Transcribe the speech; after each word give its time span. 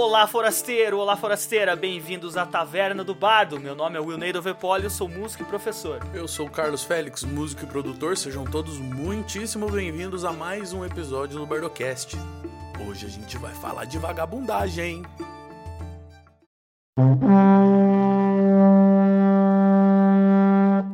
Olá, 0.00 0.28
forasteiro! 0.28 0.96
Olá, 0.96 1.16
forasteira! 1.16 1.74
Bem-vindos 1.74 2.36
à 2.36 2.46
Taverna 2.46 3.02
do 3.02 3.16
Bardo. 3.16 3.58
Meu 3.58 3.74
nome 3.74 3.96
é 3.96 4.00
Wilneido 4.00 4.40
Vepoli, 4.40 4.84
eu 4.84 4.90
sou 4.90 5.08
músico 5.08 5.42
e 5.42 5.46
professor. 5.46 5.98
Eu 6.14 6.28
sou 6.28 6.46
o 6.46 6.50
Carlos 6.50 6.84
Félix, 6.84 7.24
músico 7.24 7.64
e 7.64 7.66
produtor. 7.66 8.16
Sejam 8.16 8.44
todos 8.44 8.78
muitíssimo 8.78 9.68
bem-vindos 9.68 10.24
a 10.24 10.32
mais 10.32 10.72
um 10.72 10.84
episódio 10.84 11.40
do 11.40 11.44
Bardocast. 11.44 12.16
Hoje 12.88 13.06
a 13.06 13.08
gente 13.08 13.36
vai 13.38 13.52
falar 13.56 13.86
de 13.86 13.98
vagabundagem, 13.98 14.84
hein? 14.84 15.02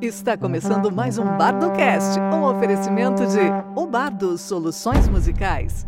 Está 0.01 0.35
começando 0.35 0.91
mais 0.91 1.19
um 1.19 1.37
Bardocast, 1.37 2.19
um 2.19 2.45
oferecimento 2.45 3.27
de 3.27 3.79
O 3.79 3.87
Bardo 3.87 4.39
Soluções 4.39 5.07
Musicais. 5.09 5.85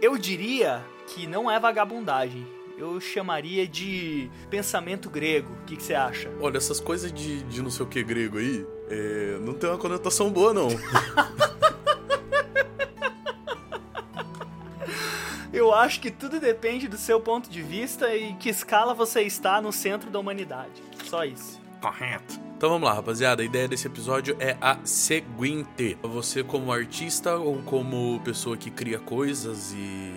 Eu 0.00 0.16
diria 0.16 0.84
que 1.08 1.26
não 1.26 1.50
é 1.50 1.58
vagabundagem. 1.58 2.46
Eu 2.76 3.00
chamaria 3.00 3.66
de 3.66 4.30
pensamento 4.48 5.10
grego. 5.10 5.52
O 5.52 5.64
que 5.64 5.76
que 5.76 5.82
você 5.82 5.94
acha? 5.94 6.30
Olha, 6.40 6.56
essas 6.56 6.78
coisas 6.78 7.12
de, 7.12 7.42
de 7.42 7.60
não 7.60 7.70
sei 7.70 7.84
o 7.84 7.88
que 7.88 8.04
grego 8.04 8.38
aí, 8.38 8.64
é, 8.88 9.38
não 9.40 9.52
tem 9.54 9.68
uma 9.68 9.78
conotação 9.78 10.30
boa, 10.30 10.54
não. 10.54 10.68
Eu 15.52 15.74
acho 15.74 16.00
que 16.00 16.10
tudo 16.10 16.38
depende 16.38 16.86
do 16.86 16.96
seu 16.96 17.20
ponto 17.20 17.50
de 17.50 17.60
vista 17.62 18.14
e 18.14 18.34
que 18.34 18.48
escala 18.48 18.94
você 18.94 19.22
está 19.22 19.60
no 19.60 19.72
centro 19.72 20.08
da 20.08 20.20
humanidade. 20.20 20.80
Só 21.04 21.24
isso. 21.24 21.60
Correto. 21.80 22.47
Então 22.58 22.70
vamos 22.70 22.88
lá, 22.88 22.94
rapaziada. 22.94 23.40
A 23.40 23.44
ideia 23.44 23.68
desse 23.68 23.86
episódio 23.86 24.36
é 24.40 24.56
a 24.60 24.78
seguinte: 24.82 25.96
você, 26.02 26.42
como 26.42 26.72
artista 26.72 27.36
ou 27.36 27.62
como 27.62 28.20
pessoa 28.24 28.56
que 28.56 28.68
cria 28.68 28.98
coisas 28.98 29.72
e, 29.72 30.12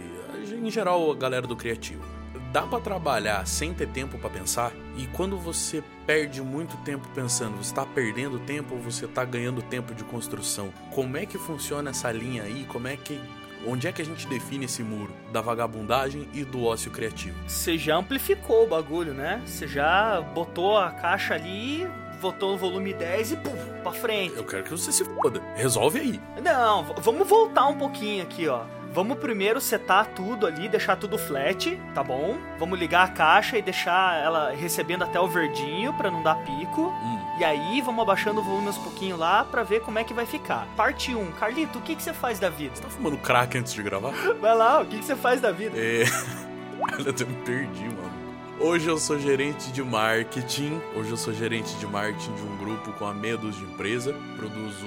em 0.52 0.72
geral, 0.72 1.12
a 1.12 1.16
galera 1.16 1.46
do 1.46 1.56
criativo, 1.56 2.04
dá 2.52 2.64
pra 2.64 2.80
trabalhar 2.80 3.46
sem 3.46 3.76
ter 3.76 3.90
tempo 3.90 4.18
pra 4.18 4.28
pensar? 4.28 4.72
E 4.98 5.06
quando 5.06 5.38
você 5.38 5.84
perde 6.08 6.42
muito 6.42 6.76
tempo 6.78 7.08
pensando, 7.14 7.58
você 7.58 7.76
tá 7.76 7.86
perdendo 7.86 8.40
tempo 8.40 8.74
ou 8.74 8.82
você 8.82 9.06
tá 9.06 9.24
ganhando 9.24 9.62
tempo 9.62 9.94
de 9.94 10.04
construção? 10.04 10.74
Como 10.96 11.18
é 11.18 11.28
que 11.28 11.38
funciona 11.38 11.92
essa 11.92 12.12
linha 12.12 12.42
aí? 12.42 12.66
Como 12.66 12.88
é 12.88 12.98
que 12.98 13.22
Onde 13.68 13.88
é 13.88 13.92
que 13.92 14.02
a 14.02 14.06
gente 14.06 14.26
define 14.26 14.66
esse 14.66 14.82
muro 14.82 15.14
da 15.32 15.40
vagabundagem 15.40 16.28
e 16.34 16.44
do 16.44 16.66
ócio 16.66 16.90
criativo? 16.90 17.38
Você 17.48 17.78
já 17.78 17.96
amplificou 17.96 18.64
o 18.64 18.68
bagulho, 18.68 19.14
né? 19.14 19.40
Você 19.46 19.68
já 19.68 20.20
botou 20.20 20.80
a 20.80 20.90
caixa 20.90 21.36
ali, 21.36 21.88
botou 22.22 22.54
o 22.54 22.58
volume 22.58 22.94
10 22.94 23.32
e 23.32 23.38
pum, 23.38 23.56
pra 23.84 23.92
frente. 23.92 24.38
Eu 24.38 24.46
quero 24.46 24.64
que 24.64 24.70
você 24.70 24.92
se 24.92 25.04
foda. 25.04 25.42
Resolve 25.56 26.00
aí. 26.00 26.22
Não, 26.42 26.84
vamos 27.02 27.28
voltar 27.28 27.66
um 27.68 27.78
pouquinho 27.78 28.24
aqui, 28.24 28.48
ó. 28.48 28.62
Vamos 28.94 29.20
primeiro 29.20 29.62
setar 29.62 30.06
tudo 30.08 30.46
ali, 30.46 30.68
deixar 30.68 30.98
tudo 30.98 31.18
flat, 31.18 31.80
tá 31.94 32.04
bom? 32.04 32.38
Vamos 32.60 32.78
ligar 32.78 33.06
a 33.06 33.08
caixa 33.08 33.58
e 33.58 33.62
deixar 33.62 34.22
ela 34.22 34.52
recebendo 34.52 35.04
até 35.04 35.18
o 35.18 35.28
verdinho 35.28 35.94
pra 35.94 36.12
não 36.12 36.22
dar 36.22 36.36
pico. 36.44 36.82
Hum. 36.82 37.38
E 37.40 37.44
aí 37.44 37.82
vamos 37.82 38.02
abaixando 38.02 38.42
o 38.42 38.44
volume 38.44 38.68
uns 38.68 38.78
pouquinho 38.78 39.16
lá 39.16 39.46
pra 39.46 39.64
ver 39.64 39.80
como 39.80 39.98
é 39.98 40.04
que 40.04 40.14
vai 40.14 40.26
ficar. 40.26 40.68
Parte 40.76 41.16
1. 41.16 41.32
Carlito, 41.32 41.80
o 41.80 41.82
que, 41.82 41.96
que 41.96 42.04
você 42.04 42.14
faz 42.14 42.38
da 42.38 42.50
vida? 42.50 42.76
Você 42.76 42.82
tá 42.82 42.90
fumando 42.90 43.18
crack 43.18 43.58
antes 43.58 43.74
de 43.74 43.82
gravar? 43.82 44.12
Vai 44.42 44.56
lá, 44.56 44.82
o 44.82 44.86
que, 44.86 45.00
que 45.00 45.06
você 45.06 45.16
faz 45.16 45.40
da 45.40 45.52
vida? 45.54 45.78
É. 45.78 46.04
Eu 47.00 47.28
me 47.28 47.36
perdi, 47.46 47.86
mano. 47.86 48.21
Hoje 48.64 48.88
eu 48.88 49.00
sou 49.00 49.18
gerente 49.18 49.72
de 49.72 49.82
marketing. 49.82 50.80
Hoje 50.96 51.10
eu 51.10 51.18
sou 51.18 51.34
gerente 51.34 51.74
de 51.78 51.88
marketing 51.88 52.32
de 52.36 52.44
um 52.44 52.58
grupo 52.58 52.94
com 52.94 53.08
a 53.08 53.12
dúzia 53.12 53.66
de 53.66 53.74
empresa. 53.74 54.16
Produzo 54.38 54.86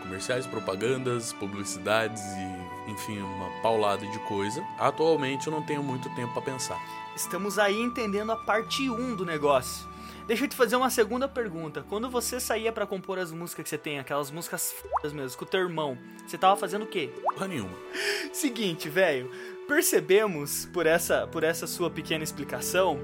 comerciais, 0.00 0.46
propagandas, 0.46 1.32
publicidades 1.32 2.22
e, 2.22 2.92
enfim, 2.92 3.18
uma 3.18 3.50
paulada 3.62 4.06
de 4.06 4.18
coisa. 4.20 4.64
Atualmente 4.78 5.48
eu 5.48 5.52
não 5.52 5.60
tenho 5.60 5.82
muito 5.82 6.08
tempo 6.14 6.32
pra 6.34 6.42
pensar. 6.42 6.80
Estamos 7.16 7.58
aí 7.58 7.76
entendendo 7.80 8.30
a 8.30 8.36
parte 8.36 8.88
1 8.88 9.16
do 9.16 9.26
negócio. 9.26 9.88
Deixa 10.28 10.44
eu 10.44 10.48
te 10.48 10.54
fazer 10.54 10.76
uma 10.76 10.90
segunda 10.90 11.28
pergunta. 11.28 11.84
Quando 11.88 12.08
você 12.08 12.38
saía 12.38 12.70
pra 12.70 12.86
compor 12.86 13.18
as 13.18 13.32
músicas 13.32 13.64
que 13.64 13.70
você 13.70 13.78
tem, 13.78 13.98
aquelas 13.98 14.30
músicas 14.30 14.72
f***as 14.72 15.12
mesmo, 15.12 15.36
com 15.36 15.44
o 15.44 15.48
teu 15.48 15.60
irmão, 15.60 15.98
você 16.24 16.38
tava 16.38 16.56
fazendo 16.56 16.82
o 16.82 16.86
quê? 16.86 17.10
Porra 17.22 17.48
nenhuma. 17.48 17.76
Seguinte, 18.32 18.88
velho, 18.88 19.28
percebemos 19.66 20.66
por 20.72 20.86
essa, 20.86 21.26
por 21.26 21.44
essa 21.44 21.66
sua 21.66 21.90
pequena 21.90 22.24
explicação 22.24 22.98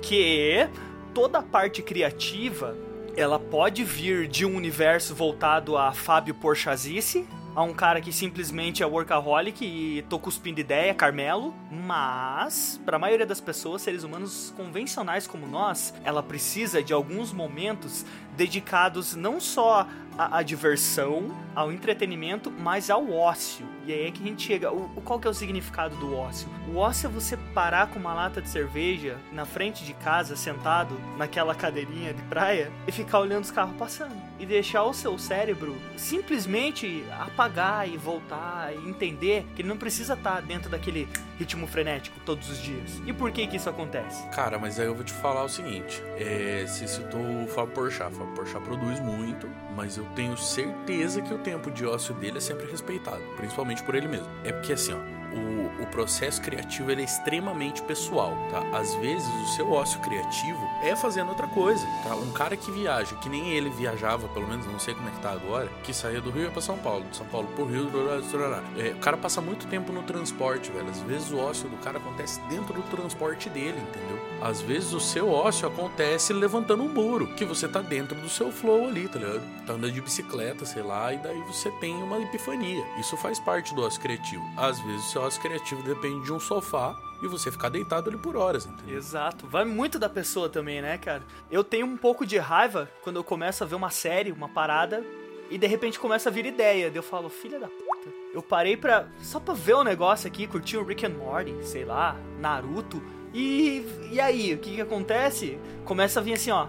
que 0.00 0.68
toda 1.12 1.38
a 1.38 1.42
parte 1.42 1.82
criativa 1.82 2.76
ela 3.16 3.38
pode 3.38 3.84
vir 3.84 4.26
de 4.26 4.44
um 4.44 4.56
universo 4.56 5.14
voltado 5.14 5.76
a 5.76 5.92
Fábio 5.92 6.34
Porchazice, 6.34 7.26
a 7.54 7.62
um 7.62 7.72
cara 7.72 8.00
que 8.00 8.12
simplesmente 8.12 8.82
é 8.82 8.86
workaholic 8.86 9.64
e 9.64 10.02
tô 10.02 10.18
cuspindo 10.18 10.58
ideia, 10.58 10.92
Carmelo, 10.92 11.54
mas 11.70 12.80
para 12.84 12.96
a 12.96 12.98
maioria 12.98 13.24
das 13.24 13.40
pessoas, 13.40 13.82
seres 13.82 14.02
humanos 14.02 14.52
convencionais 14.56 15.26
como 15.28 15.46
nós, 15.46 15.94
ela 16.04 16.22
precisa 16.22 16.82
de 16.82 16.92
alguns 16.92 17.32
momentos 17.32 18.04
dedicados 18.36 19.14
não 19.14 19.40
só 19.40 19.86
à, 20.18 20.38
à 20.38 20.42
diversão, 20.42 21.30
ao 21.54 21.70
entretenimento, 21.70 22.50
mas 22.50 22.90
ao 22.90 23.08
ócio. 23.12 23.73
E 23.86 23.92
aí 23.92 24.06
é 24.06 24.10
que 24.10 24.22
a 24.22 24.26
gente 24.26 24.42
chega. 24.42 24.72
O, 24.72 24.88
qual 25.04 25.18
que 25.20 25.26
é 25.26 25.30
o 25.30 25.34
significado 25.34 25.94
do 25.96 26.16
ócio? 26.16 26.48
O 26.68 26.76
ócio 26.76 27.06
é 27.06 27.10
você 27.10 27.36
parar 27.54 27.88
com 27.88 27.98
uma 27.98 28.14
lata 28.14 28.40
de 28.40 28.48
cerveja 28.48 29.18
na 29.32 29.44
frente 29.44 29.84
de 29.84 29.92
casa, 29.94 30.36
sentado 30.36 30.98
naquela 31.18 31.54
cadeirinha 31.54 32.14
de 32.14 32.22
praia, 32.22 32.72
e 32.86 32.92
ficar 32.92 33.20
olhando 33.20 33.44
os 33.44 33.50
carros 33.50 33.76
passando. 33.76 34.14
E 34.38 34.46
deixar 34.46 34.84
o 34.84 34.94
seu 34.94 35.18
cérebro 35.18 35.76
simplesmente 35.96 37.04
apagar 37.18 37.88
e 37.88 37.96
voltar 37.96 38.72
e 38.74 38.88
entender 38.88 39.46
que 39.54 39.62
ele 39.62 39.68
não 39.68 39.76
precisa 39.76 40.14
estar 40.14 40.40
dentro 40.40 40.70
daquele 40.70 41.08
ritmo 41.38 41.66
frenético 41.66 42.18
todos 42.24 42.48
os 42.48 42.58
dias. 42.58 43.02
E 43.06 43.12
por 43.12 43.30
que 43.30 43.46
que 43.46 43.56
isso 43.56 43.68
acontece? 43.68 44.26
Cara, 44.28 44.58
mas 44.58 44.78
aí 44.78 44.86
eu 44.86 44.94
vou 44.94 45.04
te 45.04 45.12
falar 45.12 45.44
o 45.44 45.48
seguinte: 45.48 46.02
é, 46.16 46.64
você 46.66 46.86
citou 46.86 47.20
o 47.20 47.46
Fábio 47.48 47.74
Porchat. 47.74 48.14
Fábio 48.14 48.34
Porchat 48.34 48.64
produz 48.64 49.00
muito, 49.00 49.48
mas 49.76 49.96
eu 49.96 50.04
tenho 50.14 50.36
certeza 50.36 51.20
que 51.20 51.32
o 51.32 51.38
tempo 51.38 51.70
de 51.70 51.84
ócio 51.86 52.14
dele 52.14 52.38
é 52.38 52.40
sempre 52.40 52.70
respeitado, 52.70 53.22
principalmente 53.36 53.73
por 53.82 53.94
ele 53.94 54.08
mesmo. 54.08 54.28
É 54.44 54.52
porque 54.52 54.72
assim, 54.72 54.92
ó. 54.92 55.23
O, 55.34 55.82
o 55.82 55.86
processo 55.86 56.40
criativo 56.40 56.92
é 56.92 57.02
extremamente 57.02 57.82
pessoal, 57.82 58.36
tá? 58.50 58.62
Às 58.76 58.94
vezes 58.96 59.26
o 59.26 59.46
seu 59.48 59.70
ócio 59.72 60.00
criativo 60.00 60.60
é 60.82 60.94
fazendo 60.94 61.30
outra 61.30 61.48
coisa, 61.48 61.84
tá? 62.02 62.14
Um 62.14 62.32
cara 62.32 62.56
que 62.56 62.70
viaja, 62.70 63.16
que 63.16 63.28
nem 63.28 63.50
ele 63.50 63.70
viajava, 63.70 64.28
pelo 64.28 64.46
menos 64.46 64.66
não 64.66 64.78
sei 64.78 64.94
como 64.94 65.08
é 65.08 65.10
que 65.10 65.20
tá 65.20 65.32
agora, 65.32 65.68
que 65.82 65.92
saía 65.92 66.20
do 66.20 66.30
Rio 66.30 66.44
ia 66.44 66.50
pra 66.50 66.60
São 66.60 66.78
Paulo, 66.78 67.04
de 67.10 67.16
São 67.16 67.26
Paulo 67.26 67.48
pro 67.48 67.64
Rio, 67.64 67.88
blá, 67.90 68.20
blá. 68.20 68.62
É, 68.76 68.90
o 68.90 68.98
cara 68.98 69.16
passa 69.16 69.40
muito 69.40 69.66
tempo 69.66 69.92
no 69.92 70.02
transporte, 70.02 70.70
velho. 70.70 70.88
Às 70.88 71.00
vezes 71.00 71.30
o 71.30 71.38
ócio 71.38 71.68
do 71.68 71.76
cara 71.78 71.98
acontece 71.98 72.40
dentro 72.48 72.74
do 72.74 72.82
transporte 72.82 73.48
dele, 73.48 73.80
entendeu? 73.80 74.22
Às 74.40 74.60
vezes 74.60 74.92
o 74.92 75.00
seu 75.00 75.30
ócio 75.30 75.66
acontece 75.66 76.32
levantando 76.32 76.82
um 76.82 76.88
muro, 76.88 77.34
que 77.34 77.44
você 77.44 77.66
tá 77.66 77.80
dentro 77.80 78.14
do 78.20 78.28
seu 78.28 78.52
flow 78.52 78.86
ali, 78.86 79.08
tá 79.08 79.18
ligado? 79.18 79.42
Tá 79.66 79.72
andando 79.72 79.92
de 79.92 80.00
bicicleta, 80.00 80.64
sei 80.64 80.82
lá, 80.82 81.12
e 81.12 81.18
daí 81.18 81.40
você 81.42 81.70
tem 81.72 81.94
uma 82.02 82.20
epifania. 82.20 82.84
Isso 82.98 83.16
faz 83.16 83.38
parte 83.38 83.74
do 83.74 83.82
ócio 83.82 84.00
criativo. 84.00 84.44
Às 84.56 84.78
vezes 84.80 85.06
o 85.06 85.10
seu 85.10 85.23
ócio 85.24 85.40
criativo 85.40 85.82
depende 85.82 86.24
de 86.24 86.32
um 86.32 86.40
sofá 86.40 86.96
e 87.22 87.26
você 87.26 87.50
ficar 87.50 87.68
deitado 87.68 88.08
ali 88.10 88.18
por 88.18 88.36
horas, 88.36 88.66
entendeu? 88.66 88.96
Exato, 88.96 89.46
vai 89.46 89.64
muito 89.64 89.98
da 89.98 90.08
pessoa 90.08 90.48
também, 90.48 90.82
né, 90.82 90.98
cara? 90.98 91.22
Eu 91.50 91.64
tenho 91.64 91.86
um 91.86 91.96
pouco 91.96 92.26
de 92.26 92.38
raiva 92.38 92.90
quando 93.02 93.16
eu 93.16 93.24
começo 93.24 93.64
a 93.64 93.66
ver 93.66 93.74
uma 93.74 93.90
série, 93.90 94.32
uma 94.32 94.48
parada, 94.48 95.04
e 95.50 95.58
de 95.58 95.66
repente 95.66 95.98
começa 95.98 96.28
a 96.28 96.32
vir 96.32 96.46
ideia. 96.46 96.90
Daí 96.90 96.98
eu 96.98 97.02
falo, 97.02 97.28
filha 97.28 97.58
da 97.58 97.68
puta. 97.68 98.08
Eu 98.32 98.42
parei 98.42 98.76
pra. 98.76 99.06
só 99.22 99.38
pra 99.38 99.54
ver 99.54 99.74
o 99.74 99.84
negócio 99.84 100.26
aqui, 100.26 100.46
curtir 100.46 100.76
o 100.76 100.84
Rick 100.84 101.06
and 101.06 101.10
Morty, 101.10 101.54
sei 101.62 101.84
lá, 101.84 102.16
Naruto. 102.40 103.02
E. 103.32 103.84
E 104.10 104.20
aí, 104.20 104.54
o 104.54 104.58
que 104.58 104.74
que 104.76 104.80
acontece? 104.80 105.58
Começa 105.84 106.20
a 106.20 106.22
vir 106.22 106.34
assim, 106.34 106.50
ó. 106.50 106.68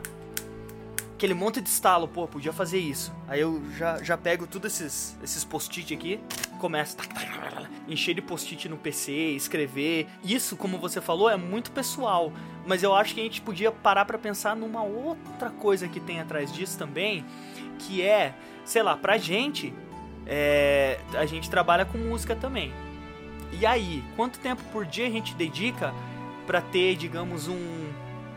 Aquele 1.16 1.34
monte 1.34 1.62
de 1.62 1.69
estalo, 1.69 2.08
pô, 2.08 2.28
podia 2.28 2.51
fazer 2.51 2.78
isso. 2.78 3.13
Aí 3.28 3.40
eu 3.40 3.62
já, 3.78 4.04
já 4.04 4.18
pego 4.18 4.46
todos 4.46 4.74
esses, 4.74 5.18
esses 5.24 5.46
post-it 5.46 5.94
aqui, 5.94 6.19
começo 6.60 6.98
a 7.00 7.65
encher 7.88 8.14
de 8.14 8.22
post-it 8.22 8.68
no 8.70 8.78
PC, 8.78 9.12
escrever. 9.12 10.08
Isso, 10.24 10.56
como 10.56 10.78
você 10.78 11.02
falou, 11.02 11.30
é 11.30 11.36
muito 11.36 11.72
pessoal. 11.72 12.32
Mas 12.66 12.84
eu 12.84 12.96
acho 12.96 13.14
que 13.14 13.22
a 13.22 13.24
gente 13.24 13.42
podia 13.42 13.72
parar 13.72 14.06
pra 14.06 14.18
pensar 14.18 14.56
numa 14.56 14.84
outra 14.84 15.50
coisa 15.50 15.88
que 15.88 16.00
tem 16.00 16.20
atrás 16.20 16.52
disso 16.52 16.78
também, 16.78 17.24
que 17.80 18.02
é, 18.02 18.34
sei 18.64 18.82
lá, 18.82 18.98
pra 18.98 19.18
gente, 19.18 19.74
é, 20.26 21.00
a 21.14 21.26
gente 21.26 21.50
trabalha 21.50 21.86
com 21.86 21.98
música 21.98 22.36
também. 22.36 22.74
E 23.52 23.66
aí, 23.66 24.04
quanto 24.16 24.40
tempo 24.40 24.62
por 24.72 24.86
dia 24.86 25.08
a 25.08 25.12
gente 25.12 25.34
dedica 25.36 25.94
pra 26.46 26.62
ter, 26.62 26.96
digamos, 26.96 27.48
um 27.48 27.86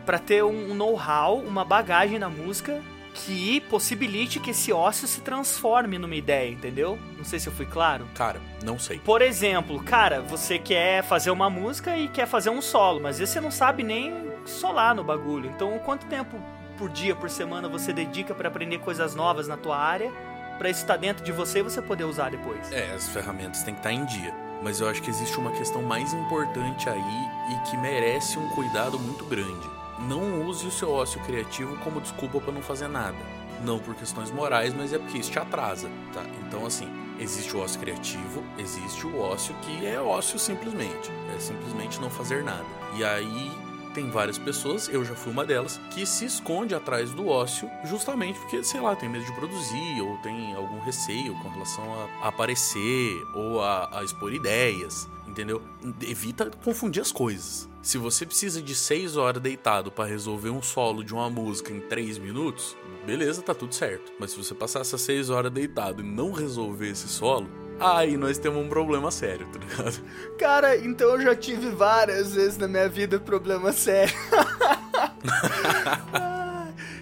para 0.05 0.17
ter 0.17 0.43
um 0.43 0.73
know-how, 0.73 1.37
uma 1.37 1.63
bagagem 1.63 2.17
na 2.17 2.29
música 2.29 2.81
que 3.25 3.61
possibilite 3.61 4.39
que 4.39 4.51
esse 4.51 4.71
ócio 4.71 5.07
se 5.07 5.21
transforme 5.21 5.97
numa 5.97 6.15
ideia, 6.15 6.49
entendeu? 6.49 6.97
Não 7.17 7.23
sei 7.23 7.39
se 7.39 7.47
eu 7.47 7.53
fui 7.53 7.65
claro. 7.65 8.07
Cara, 8.15 8.39
não 8.63 8.79
sei. 8.79 8.99
Por 8.99 9.21
exemplo, 9.21 9.81
cara, 9.83 10.21
você 10.21 10.57
quer 10.57 11.03
fazer 11.03 11.31
uma 11.31 11.49
música 11.49 11.95
e 11.97 12.07
quer 12.07 12.27
fazer 12.27 12.49
um 12.49 12.61
solo, 12.61 12.99
mas 13.01 13.19
você 13.19 13.39
não 13.41 13.51
sabe 13.51 13.83
nem 13.83 14.13
solar 14.45 14.95
no 14.95 15.03
bagulho. 15.03 15.49
Então, 15.49 15.77
quanto 15.79 16.05
tempo 16.05 16.37
por 16.77 16.89
dia, 16.89 17.15
por 17.15 17.29
semana 17.29 17.67
você 17.67 17.91
dedica 17.91 18.33
para 18.33 18.47
aprender 18.47 18.79
coisas 18.79 19.13
novas 19.13 19.47
na 19.47 19.57
tua 19.57 19.77
área, 19.77 20.11
para 20.57 20.69
isso 20.69 20.81
estar 20.81 20.93
tá 20.93 20.99
dentro 20.99 21.23
de 21.23 21.31
você 21.31 21.59
e 21.59 21.63
você 21.63 21.81
poder 21.81 22.05
usar 22.05 22.31
depois. 22.31 22.71
É, 22.71 22.93
as 22.93 23.09
ferramentas 23.09 23.63
têm 23.63 23.73
que 23.73 23.79
estar 23.79 23.89
tá 23.89 23.95
em 23.95 24.05
dia. 24.05 24.33
Mas 24.61 24.81
eu 24.81 24.89
acho 24.89 25.01
que 25.01 25.09
existe 25.09 25.37
uma 25.37 25.51
questão 25.51 25.81
mais 25.81 26.13
importante 26.13 26.89
aí 26.89 27.29
e 27.51 27.69
que 27.69 27.77
merece 27.77 28.37
um 28.37 28.49
cuidado 28.49 28.99
muito 28.99 29.23
grande. 29.23 29.78
Não 30.07 30.47
use 30.47 30.65
o 30.65 30.71
seu 30.71 30.91
ócio 30.91 31.19
criativo 31.21 31.77
como 31.77 32.01
desculpa 32.01 32.39
para 32.39 32.53
não 32.53 32.61
fazer 32.61 32.87
nada. 32.87 33.17
Não 33.63 33.77
por 33.79 33.93
questões 33.95 34.31
morais, 34.31 34.73
mas 34.73 34.93
é 34.93 34.97
porque 34.97 35.17
isso 35.17 35.31
te 35.31 35.39
atrasa, 35.39 35.89
tá? 36.13 36.23
Então, 36.47 36.65
assim, 36.65 36.87
existe 37.19 37.55
o 37.55 37.59
ócio 37.59 37.79
criativo, 37.79 38.43
existe 38.57 39.05
o 39.05 39.19
ócio 39.19 39.53
que 39.61 39.85
é 39.85 39.99
ócio 39.99 40.39
simplesmente. 40.39 41.11
É 41.35 41.39
simplesmente 41.39 41.99
não 41.99 42.09
fazer 42.09 42.43
nada. 42.43 42.65
E 42.95 43.03
aí 43.03 43.51
tem 43.93 44.09
várias 44.09 44.37
pessoas, 44.37 44.87
eu 44.87 45.03
já 45.03 45.15
fui 45.15 45.31
uma 45.31 45.45
delas, 45.45 45.79
que 45.91 46.05
se 46.05 46.25
esconde 46.25 46.73
atrás 46.73 47.11
do 47.11 47.27
ócio 47.27 47.69
justamente 47.83 48.39
porque, 48.39 48.63
sei 48.63 48.79
lá, 48.79 48.95
tem 48.95 49.09
medo 49.09 49.25
de 49.25 49.33
produzir 49.33 50.01
ou 50.01 50.17
tem 50.17 50.55
algum 50.55 50.79
receio 50.79 51.33
com 51.41 51.49
relação 51.49 51.83
a, 52.21 52.27
aparecer 52.27 53.21
ou 53.33 53.61
a, 53.61 53.99
a 53.99 54.03
expor 54.03 54.33
ideias, 54.33 55.09
entendeu? 55.39 55.61
Evita 56.01 56.51
confundir 56.63 57.01
as 57.01 57.11
coisas. 57.11 57.69
Se 57.81 57.97
você 57.97 58.25
precisa 58.25 58.61
de 58.61 58.75
6 58.75 59.15
horas 59.15 59.41
deitado 59.41 59.89
para 59.89 60.05
resolver 60.05 60.49
um 60.49 60.61
solo 60.61 61.03
de 61.03 61.13
uma 61.13 61.29
música 61.29 61.71
em 61.71 61.79
3 61.79 62.17
minutos, 62.17 62.75
beleza, 63.05 63.41
tá 63.41 63.53
tudo 63.53 63.73
certo. 63.73 64.11
Mas 64.19 64.31
se 64.31 64.37
você 64.37 64.53
passar 64.53 64.81
essas 64.81 65.01
6 65.01 65.29
horas 65.29 65.51
deitado 65.51 66.01
e 66.01 66.05
não 66.05 66.33
resolver 66.33 66.89
esse 66.89 67.07
solo, 67.07 67.49
aí 67.79 68.17
nós 68.17 68.37
temos 68.37 68.63
um 68.63 68.67
problema 68.67 69.09
sério, 69.11 69.47
tá 69.47 69.59
ligado? 69.59 70.01
Cara, 70.37 70.77
então 70.77 71.11
eu 71.11 71.21
já 71.21 71.35
tive 71.35 71.69
várias 71.69 72.33
vezes 72.33 72.57
na 72.57 72.67
minha 72.67 72.89
vida 72.89 73.17
problema 73.17 73.71
sério. 73.71 74.13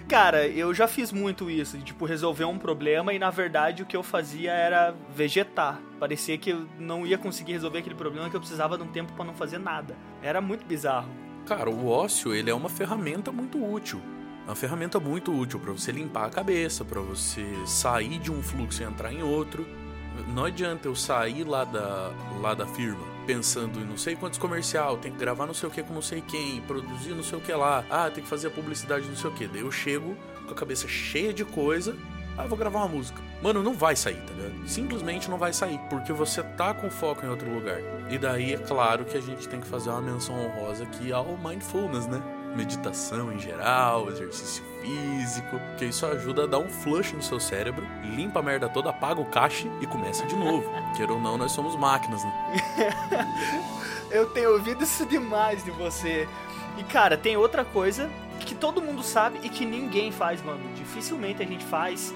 Cara, 0.08 0.46
eu 0.46 0.72
já 0.72 0.88
fiz 0.88 1.12
muito 1.12 1.50
isso, 1.50 1.76
de, 1.76 1.84
tipo, 1.84 2.06
resolver 2.06 2.46
um 2.46 2.58
problema 2.58 3.12
e 3.12 3.18
na 3.18 3.28
verdade 3.28 3.82
o 3.82 3.86
que 3.86 3.96
eu 3.96 4.02
fazia 4.02 4.52
era 4.52 4.94
vegetar. 5.14 5.80
Parecia 6.00 6.38
que 6.38 6.50
eu 6.50 6.66
não 6.78 7.06
ia 7.06 7.18
conseguir 7.18 7.52
resolver 7.52 7.80
aquele 7.80 7.94
problema 7.94 8.30
que 8.30 8.34
eu 8.34 8.40
precisava 8.40 8.78
de 8.78 8.84
um 8.84 8.88
tempo 8.88 9.12
para 9.12 9.24
não 9.24 9.34
fazer 9.34 9.58
nada. 9.58 9.94
Era 10.22 10.40
muito 10.40 10.64
bizarro. 10.64 11.10
Cara, 11.44 11.68
o 11.68 11.88
ócio, 11.88 12.34
ele 12.34 12.50
é 12.50 12.54
uma 12.54 12.70
ferramenta 12.70 13.30
muito 13.30 13.62
útil. 13.62 14.00
É 14.46 14.50
uma 14.50 14.56
ferramenta 14.56 14.98
muito 14.98 15.30
útil 15.30 15.60
para 15.60 15.72
você 15.72 15.92
limpar 15.92 16.24
a 16.24 16.30
cabeça, 16.30 16.86
para 16.86 17.00
você 17.00 17.44
sair 17.66 18.18
de 18.18 18.32
um 18.32 18.42
fluxo 18.42 18.82
e 18.82 18.86
entrar 18.86 19.12
em 19.12 19.22
outro 19.22 19.66
não 20.26 20.44
adianta 20.44 20.88
eu 20.88 20.94
sair 20.94 21.44
lá 21.44 21.64
da, 21.64 22.10
lá 22.40 22.54
da 22.54 22.66
firma 22.66 23.17
pensando 23.28 23.78
em 23.78 23.84
não 23.84 23.98
sei 23.98 24.16
quantos 24.16 24.38
comercial, 24.38 24.96
tem 24.96 25.12
que 25.12 25.18
gravar 25.18 25.44
não 25.44 25.52
sei 25.52 25.68
o 25.68 25.70
que 25.70 25.82
com 25.82 25.92
não 25.92 26.00
sei 26.00 26.22
quem, 26.22 26.62
produzir 26.62 27.10
não 27.10 27.22
sei 27.22 27.36
o 27.36 27.42
que 27.42 27.52
lá, 27.52 27.84
ah, 27.90 28.10
tem 28.10 28.24
que 28.24 28.30
fazer 28.30 28.46
a 28.46 28.50
publicidade 28.50 29.06
não 29.06 29.14
sei 29.14 29.28
o 29.28 29.34
que. 29.34 29.46
Daí 29.46 29.60
eu 29.60 29.70
chego 29.70 30.16
com 30.46 30.52
a 30.52 30.54
cabeça 30.54 30.88
cheia 30.88 31.30
de 31.30 31.44
coisa, 31.44 31.94
ah, 32.38 32.46
vou 32.46 32.56
gravar 32.56 32.78
uma 32.78 32.88
música. 32.88 33.20
Mano, 33.42 33.62
não 33.62 33.74
vai 33.74 33.94
sair, 33.94 34.16
tá 34.16 34.32
ligado? 34.32 34.66
Simplesmente 34.66 35.28
não 35.28 35.36
vai 35.36 35.52
sair, 35.52 35.78
porque 35.90 36.10
você 36.10 36.42
tá 36.42 36.72
com 36.72 36.90
foco 36.90 37.26
em 37.26 37.28
outro 37.28 37.52
lugar. 37.52 37.78
E 38.08 38.16
daí 38.16 38.54
é 38.54 38.58
claro 38.58 39.04
que 39.04 39.18
a 39.18 39.20
gente 39.20 39.46
tem 39.46 39.60
que 39.60 39.66
fazer 39.66 39.90
uma 39.90 40.00
menção 40.00 40.34
honrosa 40.34 40.84
aqui 40.84 41.12
ao 41.12 41.36
mindfulness, 41.36 42.06
né? 42.06 42.22
Meditação 42.54 43.32
em 43.32 43.38
geral, 43.38 44.08
exercício 44.08 44.62
físico, 44.80 45.60
que 45.76 45.86
isso 45.86 46.06
ajuda 46.06 46.44
a 46.44 46.46
dar 46.46 46.58
um 46.58 46.68
flush 46.68 47.12
no 47.12 47.22
seu 47.22 47.38
cérebro, 47.38 47.86
limpa 48.02 48.40
a 48.40 48.42
merda 48.42 48.68
toda, 48.68 48.90
apaga 48.90 49.20
o 49.20 49.26
cache 49.26 49.70
e 49.80 49.86
começa 49.86 50.26
de 50.26 50.36
novo. 50.36 50.70
Queira 50.96 51.12
ou 51.12 51.20
não, 51.20 51.36
nós 51.36 51.52
somos 51.52 51.76
máquinas, 51.76 52.22
né? 52.24 52.58
Eu 54.10 54.30
tenho 54.30 54.52
ouvido 54.52 54.82
isso 54.84 55.04
demais 55.04 55.62
de 55.62 55.70
você. 55.70 56.26
E 56.78 56.84
cara, 56.84 57.16
tem 57.16 57.36
outra 57.36 57.64
coisa 57.64 58.08
que 58.40 58.54
todo 58.54 58.80
mundo 58.80 59.02
sabe 59.02 59.38
e 59.42 59.50
que 59.50 59.66
ninguém 59.66 60.10
faz, 60.10 60.42
mano. 60.42 60.60
Dificilmente 60.74 61.42
a 61.42 61.46
gente 61.46 61.64
faz. 61.64 62.14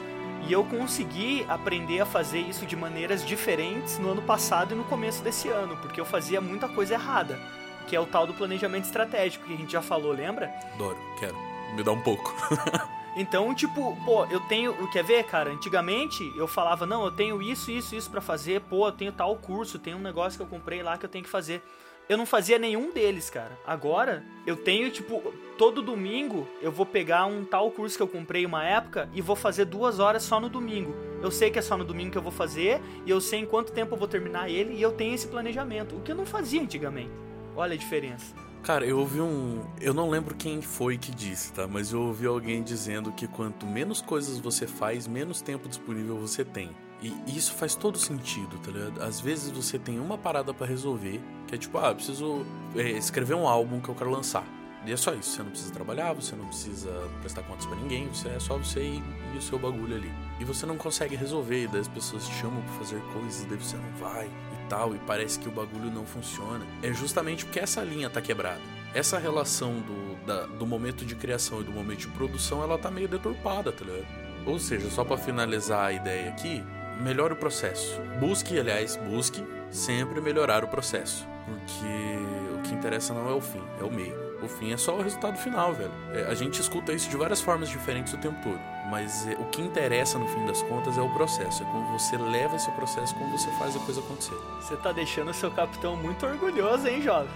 E 0.48 0.52
eu 0.52 0.64
consegui 0.64 1.44
aprender 1.48 2.00
a 2.00 2.06
fazer 2.06 2.40
isso 2.40 2.66
de 2.66 2.74
maneiras 2.74 3.24
diferentes 3.24 3.98
no 3.98 4.10
ano 4.10 4.22
passado 4.22 4.72
e 4.72 4.76
no 4.76 4.82
começo 4.84 5.22
desse 5.22 5.48
ano, 5.48 5.76
porque 5.76 6.00
eu 6.00 6.04
fazia 6.04 6.40
muita 6.40 6.66
coisa 6.66 6.94
errada 6.94 7.38
que 7.86 7.96
é 7.96 8.00
o 8.00 8.06
tal 8.06 8.26
do 8.26 8.34
planejamento 8.34 8.84
estratégico, 8.84 9.46
que 9.46 9.54
a 9.54 9.56
gente 9.56 9.72
já 9.72 9.82
falou, 9.82 10.12
lembra? 10.12 10.52
Adoro, 10.74 10.96
quero. 11.18 11.36
Me 11.74 11.82
dá 11.82 11.92
um 11.92 12.00
pouco. 12.00 12.34
então, 13.16 13.54
tipo, 13.54 13.96
pô, 14.04 14.26
eu 14.26 14.40
tenho. 14.40 14.74
Quer 14.88 15.04
ver, 15.04 15.24
cara? 15.24 15.50
Antigamente 15.50 16.32
eu 16.36 16.46
falava, 16.46 16.84
não, 16.84 17.04
eu 17.04 17.10
tenho 17.10 17.40
isso, 17.40 17.70
isso, 17.70 17.94
isso 17.94 18.10
para 18.10 18.20
fazer, 18.20 18.60
pô, 18.62 18.86
eu 18.88 18.92
tenho 18.92 19.12
tal 19.12 19.34
curso, 19.36 19.78
tem 19.78 19.94
um 19.94 20.00
negócio 20.00 20.38
que 20.38 20.42
eu 20.42 20.48
comprei 20.48 20.82
lá 20.82 20.98
que 20.98 21.06
eu 21.06 21.10
tenho 21.10 21.24
que 21.24 21.30
fazer. 21.30 21.62
Eu 22.08 22.18
não 22.18 22.26
fazia 22.26 22.58
nenhum 22.58 22.92
deles, 22.92 23.30
cara. 23.30 23.56
Agora, 23.64 24.24
eu 24.44 24.56
tenho, 24.56 24.90
tipo, 24.90 25.32
todo 25.56 25.80
domingo 25.80 26.48
eu 26.60 26.72
vou 26.72 26.84
pegar 26.84 27.26
um 27.26 27.44
tal 27.44 27.70
curso 27.70 27.96
que 27.96 28.02
eu 28.02 28.08
comprei 28.08 28.44
uma 28.44 28.64
época 28.64 29.08
e 29.14 29.22
vou 29.22 29.36
fazer 29.36 29.64
duas 29.64 29.98
horas 29.98 30.22
só 30.22 30.40
no 30.40 30.48
domingo. 30.48 30.94
Eu 31.22 31.30
sei 31.30 31.50
que 31.50 31.58
é 31.58 31.62
só 31.62 31.76
no 31.76 31.84
domingo 31.84 32.10
que 32.10 32.18
eu 32.18 32.22
vou 32.22 32.32
fazer 32.32 32.80
e 33.06 33.10
eu 33.10 33.20
sei 33.20 33.40
em 33.40 33.46
quanto 33.46 33.72
tempo 33.72 33.94
eu 33.94 33.98
vou 33.98 34.08
terminar 34.08 34.50
ele 34.50 34.74
e 34.74 34.82
eu 34.82 34.92
tenho 34.92 35.14
esse 35.14 35.28
planejamento, 35.28 35.96
o 35.96 36.00
que 36.00 36.10
eu 36.10 36.16
não 36.16 36.26
fazia 36.26 36.60
antigamente. 36.60 37.12
Olha 37.56 37.74
a 37.74 37.76
diferença. 37.76 38.34
Cara, 38.62 38.86
eu 38.86 38.98
ouvi 39.00 39.20
um. 39.20 39.60
Eu 39.80 39.92
não 39.92 40.08
lembro 40.08 40.36
quem 40.36 40.62
foi 40.62 40.96
que 40.96 41.10
disse, 41.10 41.52
tá? 41.52 41.66
Mas 41.66 41.92
eu 41.92 42.00
ouvi 42.00 42.26
alguém 42.26 42.62
dizendo 42.62 43.10
que 43.10 43.26
quanto 43.26 43.66
menos 43.66 44.00
coisas 44.00 44.38
você 44.38 44.68
faz, 44.68 45.08
menos 45.08 45.42
tempo 45.42 45.68
disponível 45.68 46.16
você 46.16 46.44
tem. 46.44 46.70
E 47.02 47.36
isso 47.36 47.52
faz 47.54 47.74
todo 47.74 47.98
sentido, 47.98 48.56
tá 48.58 48.70
ligado? 48.70 49.02
Às 49.02 49.20
vezes 49.20 49.50
você 49.50 49.76
tem 49.76 49.98
uma 49.98 50.16
parada 50.16 50.54
para 50.54 50.64
resolver, 50.64 51.20
que 51.48 51.56
é 51.56 51.58
tipo, 51.58 51.76
ah, 51.78 51.92
preciso 51.92 52.46
é, 52.76 52.90
escrever 52.92 53.34
um 53.34 53.48
álbum 53.48 53.80
que 53.80 53.88
eu 53.88 53.94
quero 53.96 54.10
lançar. 54.10 54.46
E 54.86 54.92
é 54.92 54.96
só 54.96 55.12
isso. 55.12 55.30
Você 55.30 55.42
não 55.42 55.50
precisa 55.50 55.72
trabalhar, 55.72 56.12
você 56.12 56.36
não 56.36 56.46
precisa 56.46 57.10
prestar 57.20 57.42
contas 57.42 57.66
para 57.66 57.76
ninguém, 57.76 58.06
você 58.06 58.28
é 58.28 58.38
só 58.38 58.56
você 58.56 58.80
e, 58.80 59.02
e, 59.34 59.38
o 59.38 59.42
seu 59.42 59.58
bagulho 59.58 59.96
ali. 59.96 60.12
E 60.38 60.44
você 60.44 60.64
não 60.64 60.76
consegue 60.76 61.16
resolver, 61.16 61.64
e 61.64 61.66
daí 61.66 61.80
as 61.80 61.88
pessoas 61.88 62.28
te 62.28 62.34
chamam 62.34 62.62
pra 62.62 62.74
fazer 62.74 63.00
coisas, 63.12 63.42
e 63.42 63.46
daí 63.46 63.58
você 63.58 63.76
não 63.76 63.90
vai 63.98 64.30
tal 64.72 64.94
e 64.94 64.98
parece 65.00 65.38
que 65.38 65.46
o 65.46 65.52
bagulho 65.52 65.90
não 65.90 66.06
funciona, 66.06 66.64
é 66.82 66.90
justamente 66.94 67.44
porque 67.44 67.60
essa 67.60 67.82
linha 67.82 68.08
tá 68.08 68.22
quebrada. 68.22 68.62
Essa 68.94 69.18
relação 69.18 69.80
do, 69.80 70.26
da, 70.26 70.46
do 70.46 70.66
momento 70.66 71.04
de 71.04 71.14
criação 71.14 71.60
e 71.60 71.64
do 71.64 71.70
momento 71.70 72.00
de 72.00 72.08
produção, 72.08 72.62
ela 72.62 72.78
tá 72.78 72.90
meio 72.90 73.06
deturpada, 73.06 73.70
tá 73.70 73.84
ligado? 73.84 74.06
Ou 74.46 74.58
seja, 74.58 74.88
só 74.88 75.04
para 75.04 75.18
finalizar 75.18 75.84
a 75.84 75.92
ideia 75.92 76.30
aqui, 76.30 76.64
melhore 77.02 77.34
o 77.34 77.36
processo. 77.36 78.00
Busque, 78.18 78.58
aliás, 78.58 78.96
busque 78.96 79.44
sempre 79.70 80.22
melhorar 80.22 80.64
o 80.64 80.68
processo. 80.68 81.28
Porque 81.44 82.58
o 82.58 82.62
que 82.62 82.74
interessa 82.74 83.12
não 83.12 83.28
é 83.28 83.34
o 83.34 83.42
fim, 83.42 83.62
é 83.78 83.84
o 83.84 83.92
meio. 83.92 84.21
O 84.42 84.48
fim 84.48 84.72
é 84.72 84.76
só 84.76 84.96
o 84.96 85.02
resultado 85.02 85.38
final, 85.38 85.72
velho. 85.72 85.92
É, 86.12 86.26
a 86.26 86.34
gente 86.34 86.60
escuta 86.60 86.92
isso 86.92 87.08
de 87.08 87.16
várias 87.16 87.40
formas 87.40 87.68
diferentes 87.68 88.12
o 88.12 88.18
tempo 88.18 88.36
todo. 88.42 88.60
Mas 88.90 89.26
é, 89.28 89.34
o 89.34 89.44
que 89.44 89.62
interessa 89.62 90.18
no 90.18 90.26
fim 90.26 90.44
das 90.44 90.62
contas 90.62 90.98
é 90.98 91.00
o 91.00 91.08
processo. 91.10 91.62
É 91.62 91.66
como 91.66 91.98
você 91.98 92.16
leva 92.16 92.56
esse 92.56 92.70
processo, 92.72 93.14
como 93.14 93.30
você 93.36 93.50
faz 93.52 93.76
a 93.76 93.78
coisa 93.78 94.00
acontecer. 94.00 94.34
Você 94.60 94.76
tá 94.76 94.90
deixando 94.90 95.30
o 95.30 95.34
seu 95.34 95.50
capitão 95.50 95.96
muito 95.96 96.26
orgulhoso, 96.26 96.88
hein, 96.88 97.00
jovem? 97.00 97.30